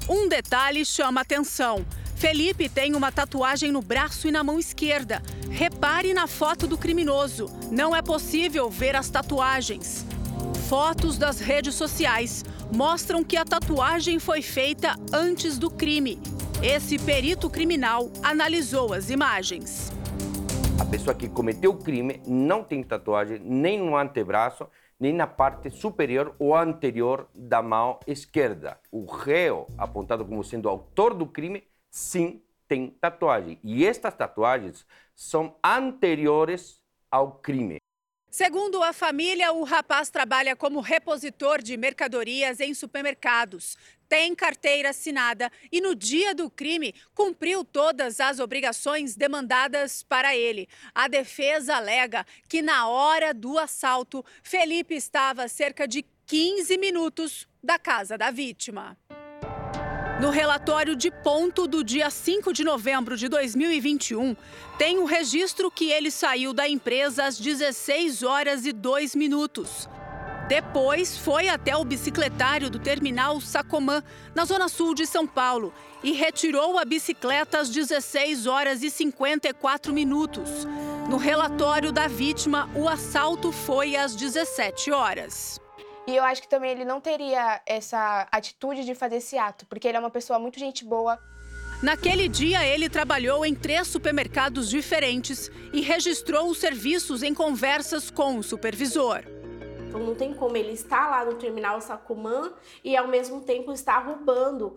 Um 0.08 0.26
detalhe 0.26 0.86
chama 0.86 1.20
atenção. 1.20 1.84
Felipe 2.16 2.66
tem 2.66 2.96
uma 2.96 3.12
tatuagem 3.12 3.70
no 3.70 3.82
braço 3.82 4.26
e 4.26 4.30
na 4.30 4.42
mão 4.42 4.58
esquerda. 4.58 5.22
Repare 5.50 6.14
na 6.14 6.26
foto 6.26 6.66
do 6.66 6.78
criminoso. 6.78 7.46
Não 7.70 7.94
é 7.94 8.00
possível 8.00 8.70
ver 8.70 8.96
as 8.96 9.10
tatuagens. 9.10 10.06
Fotos 10.66 11.18
das 11.18 11.40
redes 11.40 11.74
sociais 11.74 12.42
mostram 12.74 13.22
que 13.22 13.36
a 13.36 13.44
tatuagem 13.44 14.18
foi 14.18 14.40
feita 14.40 14.96
antes 15.12 15.58
do 15.58 15.70
crime. 15.70 16.18
Esse 16.62 16.98
perito 16.98 17.50
criminal 17.50 18.10
analisou 18.22 18.94
as 18.94 19.10
imagens. 19.10 19.92
A 20.80 20.86
pessoa 20.86 21.14
que 21.14 21.28
cometeu 21.28 21.72
o 21.72 21.76
crime 21.76 22.22
não 22.26 22.64
tem 22.64 22.82
tatuagem 22.82 23.42
nem 23.44 23.78
no 23.78 23.94
antebraço 23.94 24.66
nem 24.98 25.12
na 25.12 25.26
parte 25.26 25.70
superior 25.70 26.34
ou 26.38 26.56
anterior 26.56 27.28
da 27.34 27.62
mão 27.62 28.00
esquerda. 28.06 28.80
O 28.90 29.04
réu, 29.04 29.66
apontado 29.78 30.24
como 30.24 30.42
sendo 30.42 30.68
autor 30.68 31.14
do 31.14 31.26
crime, 31.26 31.64
sim 31.90 32.42
tem 32.66 32.90
tatuagem. 32.90 33.58
E 33.62 33.86
estas 33.86 34.14
tatuagens 34.14 34.86
são 35.14 35.56
anteriores 35.64 36.80
ao 37.10 37.32
crime. 37.32 37.78
Segundo 38.30 38.82
a 38.82 38.92
família, 38.92 39.52
o 39.52 39.64
rapaz 39.64 40.10
trabalha 40.10 40.54
como 40.54 40.80
repositor 40.80 41.62
de 41.62 41.76
mercadorias 41.76 42.60
em 42.60 42.74
supermercados 42.74 43.76
tem 44.08 44.34
carteira 44.34 44.90
assinada 44.90 45.52
e 45.70 45.80
no 45.80 45.94
dia 45.94 46.34
do 46.34 46.48
crime 46.48 46.94
cumpriu 47.14 47.62
todas 47.64 48.20
as 48.20 48.40
obrigações 48.40 49.14
demandadas 49.14 50.02
para 50.02 50.34
ele. 50.34 50.68
A 50.94 51.06
defesa 51.06 51.76
alega 51.76 52.26
que 52.48 52.62
na 52.62 52.88
hora 52.88 53.34
do 53.34 53.58
assalto, 53.58 54.24
Felipe 54.42 54.94
estava 54.94 55.44
a 55.44 55.48
cerca 55.48 55.86
de 55.86 56.04
15 56.26 56.78
minutos 56.78 57.46
da 57.62 57.78
casa 57.78 58.16
da 58.16 58.30
vítima. 58.30 58.96
No 60.20 60.30
relatório 60.30 60.96
de 60.96 61.12
ponto 61.12 61.68
do 61.68 61.84
dia 61.84 62.10
5 62.10 62.52
de 62.52 62.64
novembro 62.64 63.16
de 63.16 63.28
2021, 63.28 64.34
tem 64.76 64.98
o 64.98 65.04
registro 65.04 65.70
que 65.70 65.92
ele 65.92 66.10
saiu 66.10 66.52
da 66.52 66.68
empresa 66.68 67.24
às 67.24 67.38
16 67.38 68.24
horas 68.24 68.66
e 68.66 68.72
2 68.72 69.14
minutos. 69.14 69.88
Depois 70.48 71.16
foi 71.16 71.48
até 71.48 71.76
o 71.76 71.84
bicicletário 71.84 72.68
do 72.68 72.80
terminal 72.80 73.40
Sacomã, 73.40 74.02
na 74.34 74.44
zona 74.44 74.68
sul 74.68 74.92
de 74.92 75.06
São 75.06 75.24
Paulo, 75.24 75.72
e 76.02 76.10
retirou 76.10 76.80
a 76.80 76.84
bicicleta 76.84 77.60
às 77.60 77.70
16 77.70 78.46
horas 78.48 78.82
e 78.82 78.90
54 78.90 79.92
minutos. 79.92 80.66
No 81.08 81.16
relatório 81.16 81.92
da 81.92 82.08
vítima, 82.08 82.68
o 82.74 82.88
assalto 82.88 83.52
foi 83.52 83.94
às 83.94 84.16
17 84.16 84.90
horas. 84.90 85.60
E 86.08 86.16
eu 86.16 86.24
acho 86.24 86.40
que 86.40 86.48
também 86.48 86.70
ele 86.70 86.86
não 86.86 87.02
teria 87.02 87.60
essa 87.66 88.26
atitude 88.32 88.82
de 88.82 88.94
fazer 88.94 89.16
esse 89.16 89.36
ato, 89.36 89.66
porque 89.66 89.86
ele 89.86 89.98
é 89.98 90.00
uma 90.00 90.08
pessoa 90.08 90.38
muito 90.38 90.58
gente 90.58 90.82
boa. 90.82 91.18
Naquele 91.82 92.28
dia, 92.28 92.66
ele 92.66 92.88
trabalhou 92.88 93.44
em 93.44 93.54
três 93.54 93.88
supermercados 93.88 94.70
diferentes 94.70 95.50
e 95.70 95.82
registrou 95.82 96.48
os 96.48 96.56
serviços 96.56 97.22
em 97.22 97.34
conversas 97.34 98.10
com 98.10 98.38
o 98.38 98.42
supervisor. 98.42 99.22
Então 99.86 100.00
não 100.00 100.14
tem 100.14 100.32
como 100.32 100.56
ele 100.56 100.72
estar 100.72 101.10
lá 101.10 101.26
no 101.26 101.34
terminal 101.34 101.78
Sacomã 101.82 102.54
e 102.82 102.96
ao 102.96 103.06
mesmo 103.06 103.42
tempo 103.42 103.70
estar 103.70 103.98
roubando. 103.98 104.76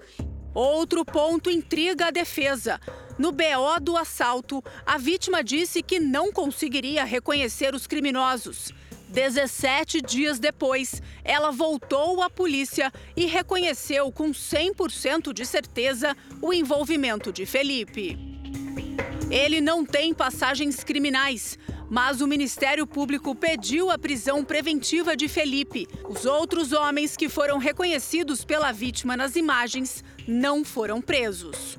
Outro 0.54 1.06
ponto 1.06 1.50
intriga 1.50 2.08
a 2.08 2.12
defesa. 2.12 2.78
No 3.18 3.32
BO 3.32 3.80
do 3.82 3.96
assalto, 3.96 4.62
a 4.86 4.98
vítima 4.98 5.42
disse 5.42 5.82
que 5.82 5.98
não 5.98 6.30
conseguiria 6.30 7.06
reconhecer 7.06 7.74
os 7.74 7.88
criminosos. 7.88 8.74
17 9.12 10.02
dias 10.02 10.40
depois, 10.40 11.02
ela 11.24 11.52
voltou 11.52 12.24
à 12.24 12.30
polícia 12.30 12.92
e 13.16 13.26
reconheceu 13.26 14.12
com 14.12 14.32
100% 14.32 15.34
de 15.34 15.46
certeza 15.46 16.16
o 16.42 16.54
envolvimento 16.54 17.32
de 17.32 17.46
Felipe. 17.46 18.18
Ele 19.30 19.62
não 19.62 19.86
tem 19.86 20.14
passagens 20.14 20.84
criminais, 20.84 21.58
Mas 21.94 22.22
o 22.22 22.28
Ministério 22.28 22.88
Público 22.88 23.36
pediu 23.36 23.92
a 23.92 23.98
prisão 24.00 24.46
preventiva 24.46 25.14
de 25.14 25.28
Felipe. 25.28 25.86
Os 26.08 26.26
outros 26.26 26.72
homens 26.72 27.18
que 27.18 27.28
foram 27.28 27.58
reconhecidos 27.58 28.46
pela 28.46 28.72
vítima 28.72 29.18
nas 29.18 29.36
imagens 29.36 30.02
não 30.26 30.64
foram 30.64 31.02
presos. 31.02 31.78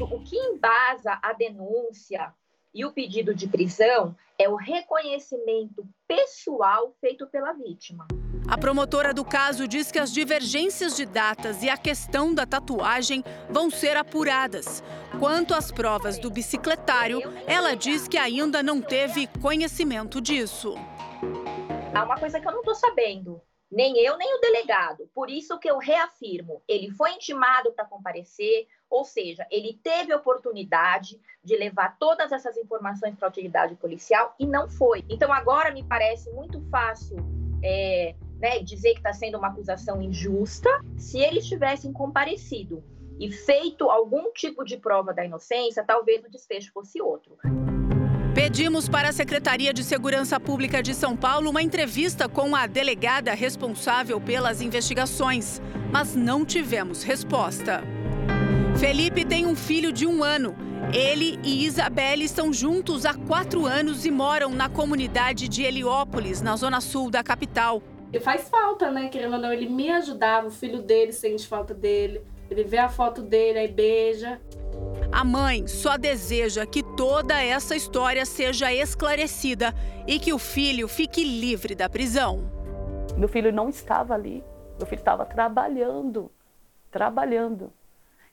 O 0.00 0.20
que 0.24 0.36
embasa 0.36 1.16
a 1.22 1.32
denúncia 1.32 2.34
e 2.76 2.84
o 2.84 2.92
pedido 2.92 3.34
de 3.34 3.48
prisão 3.48 4.14
é 4.38 4.46
o 4.50 4.54
reconhecimento 4.54 5.82
pessoal 6.06 6.94
feito 7.00 7.26
pela 7.26 7.54
vítima. 7.54 8.06
A 8.46 8.58
promotora 8.58 9.14
do 9.14 9.24
caso 9.24 9.66
diz 9.66 9.90
que 9.90 9.98
as 9.98 10.12
divergências 10.12 10.94
de 10.94 11.06
datas 11.06 11.62
e 11.62 11.70
a 11.70 11.78
questão 11.78 12.34
da 12.34 12.44
tatuagem 12.44 13.24
vão 13.48 13.70
ser 13.70 13.96
apuradas. 13.96 14.84
Quanto 15.18 15.54
às 15.54 15.72
provas 15.72 16.18
do 16.18 16.30
bicicletário, 16.30 17.22
ela 17.46 17.74
diz 17.74 18.06
que 18.06 18.18
ainda 18.18 18.62
não 18.62 18.82
teve 18.82 19.26
conhecimento 19.40 20.20
disso. 20.20 20.74
Há 21.94 22.04
uma 22.04 22.18
coisa 22.18 22.38
que 22.38 22.46
eu 22.46 22.52
não 22.52 22.60
estou 22.60 22.74
sabendo 22.74 23.40
nem 23.70 23.98
eu, 23.98 24.16
nem 24.16 24.36
o 24.36 24.40
delegado. 24.40 25.08
Por 25.14 25.30
isso 25.30 25.58
que 25.58 25.68
eu 25.68 25.78
reafirmo, 25.78 26.62
ele 26.68 26.90
foi 26.90 27.12
intimado 27.12 27.72
para 27.72 27.84
comparecer, 27.84 28.66
ou 28.88 29.04
seja, 29.04 29.46
ele 29.50 29.78
teve 29.82 30.14
oportunidade 30.14 31.20
de 31.42 31.56
levar 31.56 31.96
todas 31.98 32.32
essas 32.32 32.56
informações 32.56 33.14
para 33.16 33.28
a 33.28 33.30
utilidade 33.30 33.74
policial 33.76 34.34
e 34.38 34.46
não 34.46 34.68
foi. 34.68 35.04
Então 35.08 35.32
agora 35.32 35.72
me 35.72 35.82
parece 35.82 36.30
muito 36.30 36.60
fácil 36.70 37.16
é, 37.62 38.14
né, 38.38 38.60
dizer 38.60 38.92
que 38.92 38.98
está 38.98 39.12
sendo 39.12 39.38
uma 39.38 39.48
acusação 39.48 40.00
injusta. 40.00 40.70
Se 40.96 41.18
eles 41.18 41.46
tivessem 41.46 41.92
comparecido 41.92 42.82
e 43.18 43.30
feito 43.30 43.90
algum 43.90 44.30
tipo 44.32 44.64
de 44.64 44.76
prova 44.76 45.12
da 45.12 45.24
inocência, 45.24 45.84
talvez 45.84 46.24
o 46.24 46.30
desfecho 46.30 46.70
fosse 46.72 47.00
outro. 47.00 47.36
Pedimos 48.36 48.86
para 48.86 49.08
a 49.08 49.12
Secretaria 49.12 49.72
de 49.72 49.82
Segurança 49.82 50.38
Pública 50.38 50.82
de 50.82 50.94
São 50.94 51.16
Paulo 51.16 51.48
uma 51.48 51.62
entrevista 51.62 52.28
com 52.28 52.54
a 52.54 52.66
delegada 52.66 53.32
responsável 53.32 54.20
pelas 54.20 54.60
investigações, 54.60 55.58
mas 55.90 56.14
não 56.14 56.44
tivemos 56.44 57.02
resposta. 57.02 57.82
Felipe 58.78 59.24
tem 59.24 59.46
um 59.46 59.56
filho 59.56 59.90
de 59.90 60.06
um 60.06 60.22
ano. 60.22 60.54
Ele 60.92 61.40
e 61.42 61.64
Isabelle 61.64 62.24
estão 62.24 62.52
juntos 62.52 63.06
há 63.06 63.14
quatro 63.14 63.64
anos 63.64 64.04
e 64.04 64.10
moram 64.10 64.50
na 64.50 64.68
comunidade 64.68 65.48
de 65.48 65.62
Heliópolis, 65.62 66.42
na 66.42 66.56
zona 66.56 66.82
sul 66.82 67.10
da 67.10 67.24
capital. 67.24 67.82
E 68.12 68.20
faz 68.20 68.50
falta, 68.50 68.90
né? 68.90 69.08
Querendo 69.08 69.32
ou 69.32 69.40
não, 69.40 69.50
ele 69.50 69.66
me 69.66 69.90
ajudava, 69.90 70.48
o 70.48 70.50
filho 70.50 70.82
dele 70.82 71.10
sente 71.10 71.48
falta 71.48 71.72
dele. 71.72 72.20
Ele 72.50 72.64
vê 72.64 72.76
a 72.76 72.90
foto 72.90 73.22
dele, 73.22 73.60
aí 73.60 73.68
beija. 73.68 74.38
A 75.12 75.24
mãe 75.24 75.66
só 75.66 75.96
deseja 75.96 76.66
que 76.66 76.82
toda 76.82 77.40
essa 77.42 77.76
história 77.76 78.24
seja 78.26 78.72
esclarecida 78.72 79.72
e 80.06 80.18
que 80.18 80.32
o 80.32 80.38
filho 80.38 80.88
fique 80.88 81.22
livre 81.22 81.74
da 81.74 81.88
prisão. 81.88 82.50
Meu 83.16 83.28
filho 83.28 83.52
não 83.52 83.68
estava 83.68 84.14
ali, 84.14 84.44
meu 84.76 84.86
filho 84.86 84.98
estava 84.98 85.24
trabalhando, 85.24 86.30
trabalhando. 86.90 87.72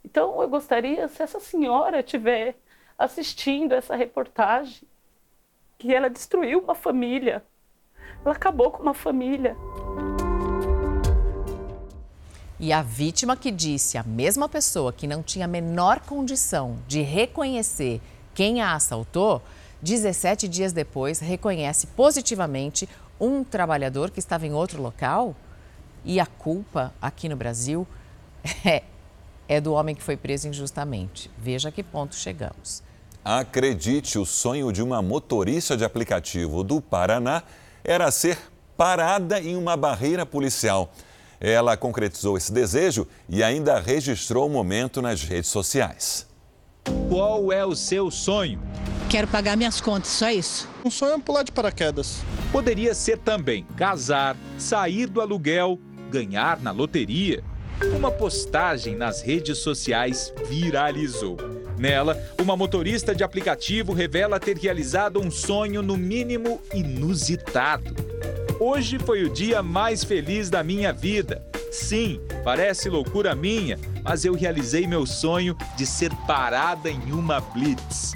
Então 0.03 0.41
eu 0.41 0.49
gostaria, 0.49 1.07
se 1.07 1.23
essa 1.23 1.39
senhora 1.39 1.99
estiver 1.99 2.55
assistindo 2.97 3.73
essa 3.73 3.95
reportagem, 3.95 4.87
que 5.77 5.93
ela 5.93 6.09
destruiu 6.09 6.59
uma 6.59 6.75
família, 6.75 7.43
ela 8.25 8.35
acabou 8.35 8.71
com 8.71 8.81
uma 8.81 8.93
família. 8.93 9.55
E 12.63 12.71
a 12.71 12.81
vítima 12.81 13.35
que 13.35 13.51
disse, 13.51 13.97
a 13.97 14.03
mesma 14.03 14.47
pessoa 14.47 14.93
que 14.93 15.05
não 15.05 15.21
tinha 15.21 15.43
a 15.43 15.49
menor 15.49 15.99
condição 15.99 16.79
de 16.87 17.01
reconhecer 17.01 17.99
quem 18.33 18.61
a 18.61 18.73
assaltou, 18.73 19.41
17 19.81 20.47
dias 20.47 20.71
depois 20.71 21.19
reconhece 21.19 21.87
positivamente 21.87 22.87
um 23.19 23.43
trabalhador 23.43 24.09
que 24.11 24.19
estava 24.19 24.47
em 24.47 24.53
outro 24.53 24.81
local. 24.81 25.35
E 26.05 26.21
a 26.21 26.25
culpa 26.25 26.93
aqui 27.01 27.27
no 27.27 27.35
Brasil 27.35 27.85
é, 28.63 28.83
é 29.45 29.59
do 29.59 29.73
homem 29.73 29.93
que 29.93 30.01
foi 30.01 30.15
preso 30.15 30.47
injustamente. 30.47 31.29
Veja 31.37 31.67
a 31.67 31.71
que 31.71 31.83
ponto 31.83 32.15
chegamos. 32.15 32.81
Acredite, 33.25 34.17
o 34.17 34.25
sonho 34.25 34.71
de 34.71 34.81
uma 34.81 35.01
motorista 35.01 35.75
de 35.75 35.83
aplicativo 35.83 36.63
do 36.63 36.79
Paraná 36.79 37.43
era 37.83 38.09
ser 38.09 38.37
parada 38.77 39.41
em 39.41 39.57
uma 39.57 39.75
barreira 39.75 40.25
policial. 40.25 40.89
Ela 41.43 41.75
concretizou 41.75 42.37
esse 42.37 42.53
desejo 42.53 43.05
e 43.27 43.43
ainda 43.43 43.77
registrou 43.77 44.47
o 44.47 44.49
momento 44.49 45.01
nas 45.01 45.21
redes 45.23 45.49
sociais. 45.49 46.25
Qual 47.09 47.51
é 47.51 47.65
o 47.65 47.75
seu 47.75 48.09
sonho? 48.09 48.61
Quero 49.09 49.27
pagar 49.27 49.57
minhas 49.57 49.81
contas, 49.81 50.09
só 50.09 50.29
isso. 50.29 50.69
Um 50.85 50.89
sonho 50.89 51.15
é 51.15 51.19
pular 51.19 51.43
de 51.43 51.51
paraquedas. 51.51 52.21
Poderia 52.49 52.95
ser 52.95 53.17
também 53.17 53.67
casar, 53.75 54.37
sair 54.57 55.05
do 55.05 55.19
aluguel, 55.19 55.77
ganhar 56.09 56.61
na 56.61 56.71
loteria. 56.71 57.43
Uma 57.93 58.09
postagem 58.09 58.95
nas 58.95 59.21
redes 59.21 59.57
sociais 59.57 60.33
viralizou. 60.47 61.35
Nela, 61.77 62.17
uma 62.41 62.55
motorista 62.55 63.13
de 63.13 63.21
aplicativo 63.21 63.91
revela 63.91 64.39
ter 64.39 64.57
realizado 64.57 65.19
um 65.19 65.29
sonho 65.29 65.81
no 65.81 65.97
mínimo 65.97 66.61
inusitado. 66.73 68.12
Hoje 68.65 68.97
foi 68.97 69.25
o 69.25 69.29
dia 69.29 69.61
mais 69.61 70.05
feliz 70.05 70.49
da 70.49 70.63
minha 70.63 70.93
vida. 70.93 71.45
Sim, 71.69 72.21
parece 72.45 72.89
loucura 72.89 73.35
minha, 73.35 73.77
mas 74.01 74.23
eu 74.23 74.33
realizei 74.33 74.87
meu 74.87 75.05
sonho 75.05 75.53
de 75.75 75.85
ser 75.85 76.15
parada 76.25 76.89
em 76.89 77.11
uma 77.11 77.41
blitz. 77.41 78.13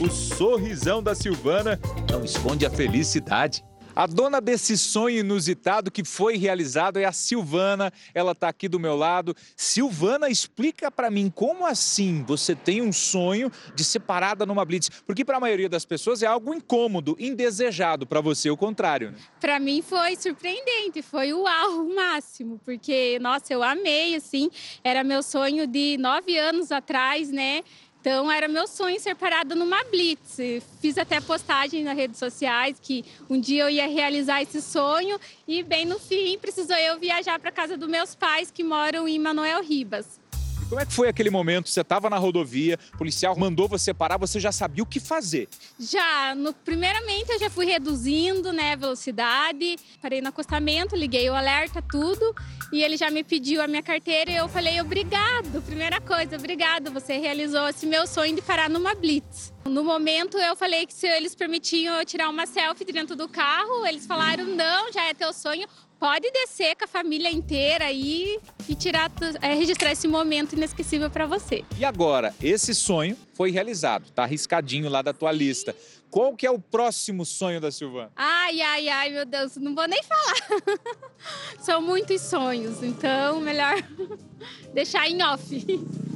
O 0.00 0.10
sorrisão 0.10 1.00
da 1.00 1.14
Silvana 1.14 1.78
não 2.10 2.24
esconde 2.24 2.66
a 2.66 2.70
felicidade. 2.70 3.64
A 3.96 4.06
dona 4.06 4.40
desse 4.40 4.76
sonho 4.76 5.20
inusitado 5.20 5.88
que 5.88 6.02
foi 6.02 6.36
realizado 6.36 6.98
é 6.98 7.04
a 7.04 7.12
Silvana. 7.12 7.92
Ela 8.12 8.32
está 8.32 8.48
aqui 8.48 8.68
do 8.68 8.80
meu 8.80 8.96
lado. 8.96 9.36
Silvana, 9.56 10.28
explica 10.28 10.90
para 10.90 11.10
mim 11.12 11.30
como 11.32 11.64
assim 11.64 12.24
você 12.26 12.56
tem 12.56 12.82
um 12.82 12.92
sonho 12.92 13.52
de 13.72 13.84
ser 13.84 14.00
parada 14.00 14.44
numa 14.44 14.64
blitz? 14.64 14.88
Porque 15.06 15.24
para 15.24 15.36
a 15.36 15.40
maioria 15.40 15.68
das 15.68 15.84
pessoas 15.84 16.24
é 16.24 16.26
algo 16.26 16.52
incômodo, 16.52 17.16
indesejado. 17.20 18.04
Para 18.04 18.20
você, 18.20 18.50
o 18.50 18.56
contrário. 18.56 19.12
Né? 19.12 19.18
Para 19.40 19.60
mim 19.60 19.80
foi 19.80 20.16
surpreendente, 20.16 21.00
foi 21.00 21.32
o 21.32 21.44
o 21.44 21.84
máximo, 21.94 22.60
porque 22.64 23.18
nossa, 23.20 23.52
eu 23.52 23.62
amei 23.62 24.16
assim. 24.16 24.50
Era 24.82 25.04
meu 25.04 25.22
sonho 25.22 25.68
de 25.68 25.96
nove 25.98 26.36
anos 26.36 26.72
atrás, 26.72 27.30
né? 27.30 27.62
Então 28.04 28.30
era 28.30 28.46
meu 28.46 28.66
sonho 28.66 29.00
ser 29.00 29.14
parada 29.14 29.54
numa 29.54 29.82
blitz. 29.84 30.36
Fiz 30.78 30.98
até 30.98 31.22
postagem 31.22 31.82
nas 31.82 31.96
redes 31.96 32.18
sociais 32.18 32.76
que 32.78 33.02
um 33.30 33.40
dia 33.40 33.62
eu 33.62 33.70
ia 33.70 33.86
realizar 33.88 34.42
esse 34.42 34.60
sonho 34.60 35.18
e 35.48 35.62
bem 35.62 35.86
no 35.86 35.98
fim 35.98 36.38
precisou 36.38 36.76
eu 36.76 37.00
viajar 37.00 37.40
para 37.40 37.50
casa 37.50 37.78
dos 37.78 37.88
meus 37.88 38.14
pais 38.14 38.50
que 38.50 38.62
moram 38.62 39.08
em 39.08 39.18
Manuel 39.18 39.62
Ribas. 39.62 40.20
Como 40.68 40.80
é 40.80 40.86
que 40.86 40.92
foi 40.92 41.08
aquele 41.08 41.30
momento? 41.30 41.68
Você 41.68 41.82
estava 41.82 42.08
na 42.08 42.16
rodovia, 42.16 42.78
o 42.94 42.98
policial 42.98 43.36
mandou 43.36 43.68
você 43.68 43.92
parar, 43.92 44.16
você 44.16 44.40
já 44.40 44.50
sabia 44.50 44.82
o 44.82 44.86
que 44.86 44.98
fazer? 44.98 45.48
Já, 45.78 46.34
no, 46.34 46.52
primeiramente 46.52 47.30
eu 47.30 47.38
já 47.38 47.50
fui 47.50 47.66
reduzindo 47.66 48.52
né, 48.52 48.72
a 48.72 48.76
velocidade, 48.76 49.76
parei 50.00 50.22
no 50.22 50.28
acostamento, 50.28 50.96
liguei 50.96 51.28
o 51.28 51.34
alerta, 51.34 51.82
tudo, 51.82 52.34
e 52.72 52.82
ele 52.82 52.96
já 52.96 53.10
me 53.10 53.22
pediu 53.22 53.60
a 53.62 53.68
minha 53.68 53.82
carteira 53.82 54.30
e 54.30 54.36
eu 54.36 54.48
falei 54.48 54.80
obrigado, 54.80 55.62
primeira 55.62 56.00
coisa, 56.00 56.36
obrigado, 56.36 56.90
você 56.90 57.18
realizou 57.18 57.68
esse 57.68 57.86
meu 57.86 58.06
sonho 58.06 58.34
de 58.34 58.42
parar 58.42 58.70
numa 58.70 58.94
blitz. 58.94 59.52
No 59.66 59.82
momento 59.82 60.36
eu 60.38 60.54
falei 60.56 60.86
que 60.86 60.92
se 60.92 61.06
eles 61.06 61.34
permitiam 61.34 61.96
eu 61.98 62.04
tirar 62.04 62.28
uma 62.28 62.46
selfie 62.46 62.84
dentro 62.84 63.16
do 63.16 63.28
carro, 63.28 63.86
eles 63.86 64.06
falaram 64.06 64.44
não, 64.44 64.92
já 64.92 65.04
é 65.08 65.14
teu 65.14 65.32
sonho, 65.32 65.66
pode 65.98 66.30
descer 66.30 66.76
com 66.76 66.84
a 66.84 66.88
família 66.88 67.30
inteira 67.30 67.86
aí 67.86 68.38
e 68.68 68.74
tirar, 68.74 69.10
é, 69.40 69.54
registrar 69.54 69.92
esse 69.92 70.06
momento 70.06 70.54
inesquecível 70.54 71.10
para 71.10 71.26
você. 71.26 71.64
E 71.78 71.84
agora, 71.84 72.34
esse 72.42 72.74
sonho 72.74 73.16
foi 73.34 73.50
realizado, 73.50 74.10
tá 74.10 74.22
arriscadinho 74.24 74.88
lá 74.88 75.02
da 75.02 75.12
tua 75.12 75.32
lista. 75.32 75.74
Qual 76.10 76.36
que 76.36 76.46
é 76.46 76.50
o 76.50 76.60
próximo 76.60 77.24
sonho 77.24 77.60
da 77.60 77.72
Silvana? 77.72 78.12
Ai, 78.14 78.60
ai, 78.60 78.88
ai, 78.88 79.10
meu 79.10 79.26
Deus, 79.26 79.56
não 79.56 79.74
vou 79.74 79.88
nem 79.88 80.00
falar. 80.04 80.62
São 81.58 81.82
muitos 81.82 82.20
sonhos, 82.20 82.82
então 82.84 83.40
melhor 83.40 83.74
deixar 84.72 85.08
em 85.08 85.20
off. 85.24 85.42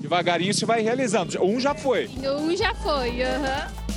Devagarinho 0.00 0.54
você 0.54 0.64
vai 0.64 0.82
realizando. 0.82 1.42
Um 1.42 1.58
já 1.58 1.74
foi. 1.74 2.08
Um 2.08 2.54
já 2.56 2.74
foi, 2.76 3.22
aham. 3.22 3.72
Uhum. 3.72 3.87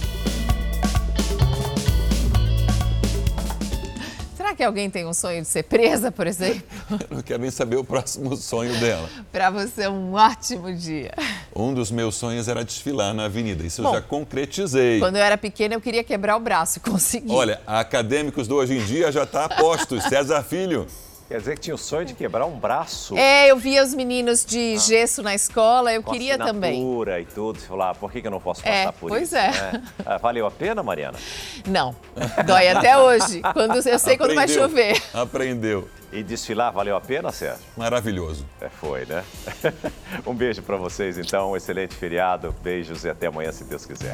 Será 4.52 4.56
que 4.56 4.64
alguém 4.64 4.90
tem 4.90 5.06
um 5.06 5.14
sonho 5.14 5.42
de 5.42 5.48
ser 5.48 5.64
presa, 5.64 6.12
por 6.12 6.28
exemplo? 6.28 6.62
Eu 6.90 7.00
não 7.16 7.22
quero 7.22 7.42
nem 7.42 7.50
saber 7.50 7.78
o 7.78 7.86
próximo 7.86 8.36
sonho 8.36 8.78
dela. 8.82 9.10
Para 9.32 9.50
você, 9.50 9.88
um 9.88 10.14
ótimo 10.14 10.74
dia. 10.74 11.14
Um 11.56 11.74
dos 11.74 11.90
meus 11.90 12.16
sonhos 12.16 12.50
era 12.50 12.66
desfilar 12.66 13.14
na 13.14 13.26
avenida. 13.26 13.66
Isso 13.66 13.82
Bom, 13.82 13.90
eu 13.90 13.94
já 13.96 14.02
concretizei. 14.02 15.00
Quando 15.00 15.16
eu 15.16 15.24
era 15.24 15.38
pequena, 15.38 15.76
eu 15.76 15.80
queria 15.80 16.04
quebrar 16.04 16.36
o 16.36 16.40
braço. 16.42 16.82
Consegui. 16.84 17.32
Olha, 17.32 17.62
acadêmicos 17.66 18.46
do 18.46 18.56
hoje 18.56 18.78
em 18.78 18.84
dia 18.84 19.10
já 19.10 19.24
está 19.24 19.46
a 19.46 19.50
postos. 19.50 20.04
César 20.12 20.44
Filho. 20.44 20.86
Quer 21.32 21.38
dizer 21.40 21.56
que 21.56 21.62
tinha 21.62 21.76
o 21.76 21.78
sonho 21.78 22.06
de 22.06 22.14
quebrar 22.14 22.46
um 22.46 22.60
braço. 22.60 23.18
É, 23.18 23.48
eu 23.50 23.56
via 23.56 23.82
os 23.82 23.94
meninos 23.94 24.44
de 24.44 24.78
gesso 24.78 25.24
na 25.24 25.34
escola, 25.34 25.94
eu 25.94 26.04
com 26.04 26.12
queria 26.12 26.38
também. 26.38 26.84
e 27.22 27.26
tudo. 27.26 27.58
Você 27.58 27.68
falou, 27.68 27.84
ah, 27.86 27.96
por 27.96 28.12
que 28.12 28.20
que 28.20 28.28
eu 28.28 28.32
não 28.32 28.42
posso 28.42 28.62
passar 28.62 28.76
É, 28.76 28.92
por 28.92 29.08
pois 29.08 29.24
isso? 29.24 29.38
é. 29.38 29.50
né? 29.50 29.84
Ah, 30.06 30.18
Valeu 30.18 30.46
a 30.46 30.52
pena, 30.52 30.84
Mariana? 30.84 31.18
Não, 31.66 31.96
dói 32.46 32.68
até 32.68 32.98
hoje. 32.98 33.42
Quando, 33.54 33.78
eu 33.88 33.98
sei 33.98 34.18
quando 34.18 34.36
vai 34.36 34.44
Aprendeu. 34.44 34.62
chover. 34.64 35.02
Aprendeu. 35.14 35.90
E 36.12 36.22
desfilar 36.22 36.74
valeu 36.74 36.98
a 36.98 37.00
pena, 37.00 37.32
Sérgio? 37.32 37.64
Maravilhoso. 37.78 38.46
É, 38.60 38.68
foi, 38.68 39.06
né? 39.06 39.24
um 40.28 40.34
beijo 40.34 40.62
para 40.62 40.76
vocês, 40.76 41.18
então. 41.18 41.52
Um 41.52 41.56
excelente 41.56 41.96
feriado. 41.96 42.54
Beijos 42.62 43.06
e 43.06 43.10
até 43.10 43.28
amanhã, 43.28 43.54
se 43.54 43.64
Deus 43.64 43.86
quiser. 43.86 44.10